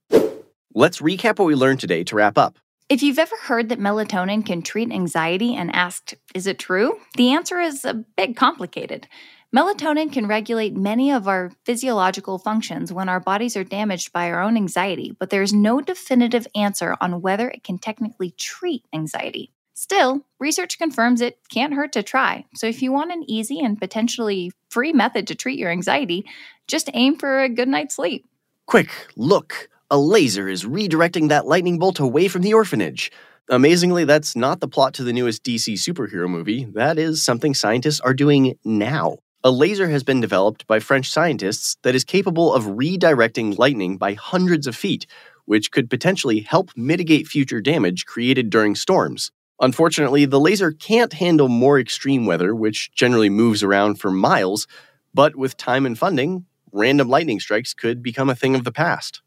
Let's 0.73 1.01
recap 1.01 1.37
what 1.37 1.45
we 1.45 1.55
learned 1.55 1.81
today 1.81 2.03
to 2.05 2.15
wrap 2.15 2.37
up. 2.37 2.57
If 2.87 3.01
you've 3.01 3.17
ever 3.17 3.35
heard 3.35 3.69
that 3.69 3.79
melatonin 3.79 4.45
can 4.45 4.61
treat 4.61 4.91
anxiety 4.91 5.55
and 5.55 5.75
asked, 5.75 6.13
is 6.35 6.45
it 6.45 6.59
true? 6.59 6.99
The 7.17 7.31
answer 7.31 7.59
is 7.59 7.83
a 7.83 7.95
bit 7.95 8.37
complicated. 8.37 9.07
Melatonin 9.55 10.13
can 10.13 10.27
regulate 10.27 10.75
many 10.75 11.11
of 11.11 11.27
our 11.27 11.51
physiological 11.63 12.37
functions 12.37 12.93
when 12.93 13.09
our 13.09 13.19
bodies 13.19 13.57
are 13.57 13.63
damaged 13.63 14.13
by 14.13 14.29
our 14.29 14.39
own 14.39 14.55
anxiety, 14.55 15.15
but 15.17 15.31
there's 15.31 15.51
no 15.51 15.81
definitive 15.81 16.45
answer 16.53 16.95
on 17.01 17.21
whether 17.21 17.49
it 17.49 17.63
can 17.63 17.79
technically 17.79 18.29
treat 18.37 18.85
anxiety. 18.93 19.51
Still, 19.73 20.23
research 20.39 20.77
confirms 20.77 21.21
it 21.21 21.39
can't 21.49 21.73
hurt 21.73 21.91
to 21.93 22.03
try. 22.03 22.45
So 22.53 22.67
if 22.67 22.83
you 22.83 22.91
want 22.91 23.11
an 23.11 23.23
easy 23.27 23.61
and 23.61 23.79
potentially 23.79 24.51
free 24.69 24.93
method 24.93 25.25
to 25.27 25.35
treat 25.35 25.57
your 25.57 25.71
anxiety, 25.71 26.23
just 26.67 26.91
aim 26.93 27.17
for 27.17 27.41
a 27.41 27.49
good 27.49 27.67
night's 27.67 27.95
sleep. 27.95 28.27
Quick, 28.67 28.91
look! 29.15 29.69
A 29.91 29.99
laser 29.99 30.47
is 30.47 30.65
redirecting 30.65 31.29
that 31.29 31.45
lightning 31.45 31.77
bolt 31.77 31.99
away 31.99 32.27
from 32.27 32.41
the 32.41 32.53
orphanage. 32.53 33.11
Amazingly, 33.49 34.03
that's 34.03 34.35
not 34.35 34.59
the 34.59 34.67
plot 34.67 34.95
to 34.95 35.03
the 35.03 35.13
newest 35.13 35.43
DC 35.43 35.73
superhero 35.73 36.27
movie. 36.27 36.65
That 36.73 36.97
is 36.97 37.21
something 37.21 37.53
scientists 37.53 37.99
are 37.99 38.15
doing 38.15 38.57
now. 38.65 39.17
A 39.43 39.51
laser 39.51 39.87
has 39.89 40.03
been 40.03 40.21
developed 40.21 40.65
by 40.65 40.79
French 40.79 41.11
scientists 41.11 41.77
that 41.83 41.93
is 41.93 42.03
capable 42.03 42.51
of 42.51 42.63
redirecting 42.63 43.59
lightning 43.59 43.97
by 43.97 44.13
hundreds 44.13 44.65
of 44.65 44.75
feet, 44.75 45.05
which 45.45 45.69
could 45.69 45.87
potentially 45.87 46.39
help 46.39 46.71
mitigate 46.75 47.27
future 47.27 47.61
damage 47.61 48.07
created 48.07 48.49
during 48.49 48.73
storms. 48.73 49.31
Unfortunately, 49.61 50.25
the 50.25 50.39
laser 50.39 50.71
can't 50.71 51.13
handle 51.13 51.47
more 51.47 51.79
extreme 51.79 52.25
weather, 52.25 52.55
which 52.55 52.91
generally 52.93 53.29
moves 53.29 53.61
around 53.61 53.99
for 53.99 54.09
miles, 54.09 54.65
but 55.13 55.35
with 55.35 55.57
time 55.57 55.85
and 55.85 55.99
funding, 55.99 56.47
random 56.71 57.07
lightning 57.07 57.39
strikes 57.39 57.75
could 57.75 58.01
become 58.01 58.31
a 58.31 58.35
thing 58.35 58.55
of 58.55 58.63
the 58.63 58.71
past. 58.71 59.21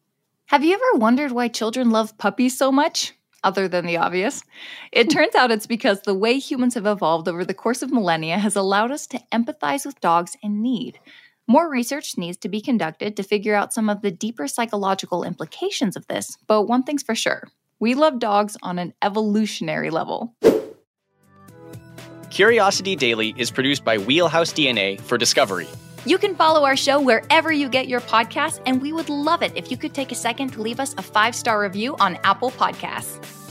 Have 0.49 0.65
you 0.65 0.73
ever 0.73 0.99
wondered 0.99 1.33
why 1.33 1.49
children 1.49 1.91
love 1.91 2.17
puppies 2.17 2.57
so 2.57 2.73
much? 2.73 3.13
Other 3.45 3.69
than 3.69 3.85
the 3.85 3.99
obvious. 3.99 4.43
It 4.93 5.11
turns 5.11 5.35
out 5.35 5.51
it's 5.51 5.67
because 5.67 6.01
the 6.01 6.15
way 6.15 6.39
humans 6.39 6.73
have 6.73 6.87
evolved 6.87 7.29
over 7.29 7.45
the 7.45 7.53
course 7.53 7.83
of 7.83 7.93
millennia 7.93 8.39
has 8.39 8.57
allowed 8.57 8.91
us 8.91 9.07
to 9.09 9.21
empathize 9.31 9.85
with 9.85 10.01
dogs 10.01 10.39
in 10.43 10.63
need. 10.63 11.01
More 11.47 11.71
research 11.71 12.17
needs 12.17 12.39
to 12.39 12.49
be 12.49 12.63
conducted 12.63 13.15
to 13.15 13.23
figure 13.23 13.55
out 13.55 13.75
some 13.75 13.91
of 13.91 14.01
the 14.01 14.11
deeper 14.11 14.49
psychological 14.49 15.23
implications 15.23 15.97
of 15.97 16.07
this, 16.07 16.39
but 16.47 16.63
one 16.63 16.83
thing's 16.83 17.03
for 17.03 17.15
sure 17.15 17.49
we 17.79 17.95
love 17.95 18.19
dogs 18.19 18.57
on 18.63 18.79
an 18.79 18.95
evolutionary 19.03 19.91
level. 19.91 20.35
Curiosity 22.31 22.97
Daily 22.97 23.35
is 23.37 23.51
produced 23.51 23.85
by 23.85 23.99
Wheelhouse 23.99 24.55
DNA 24.55 24.99
for 24.99 25.19
Discovery. 25.19 25.69
You 26.05 26.19
can 26.19 26.35
follow 26.35 26.65
our 26.65 26.77
show 26.77 27.01
wherever 27.01 27.53
you 27.53 27.69
get 27.69 27.89
your 27.89 28.01
podcasts, 28.01 28.61
and 28.67 28.81
we 28.81 28.93
would 28.93 29.09
love 29.09 29.43
it 29.43 29.53
if 29.57 29.71
you 29.71 29.77
could 29.77 29.95
take 29.95 30.13
a 30.13 30.15
second 30.15 30.53
to 30.53 30.63
leave 30.63 30.81
us 30.81 30.95
a 30.97 31.03
five 31.03 31.35
star 31.35 31.61
review 31.61 31.97
on 31.99 32.17
Apple 32.25 32.51
Podcasts. 32.51 33.48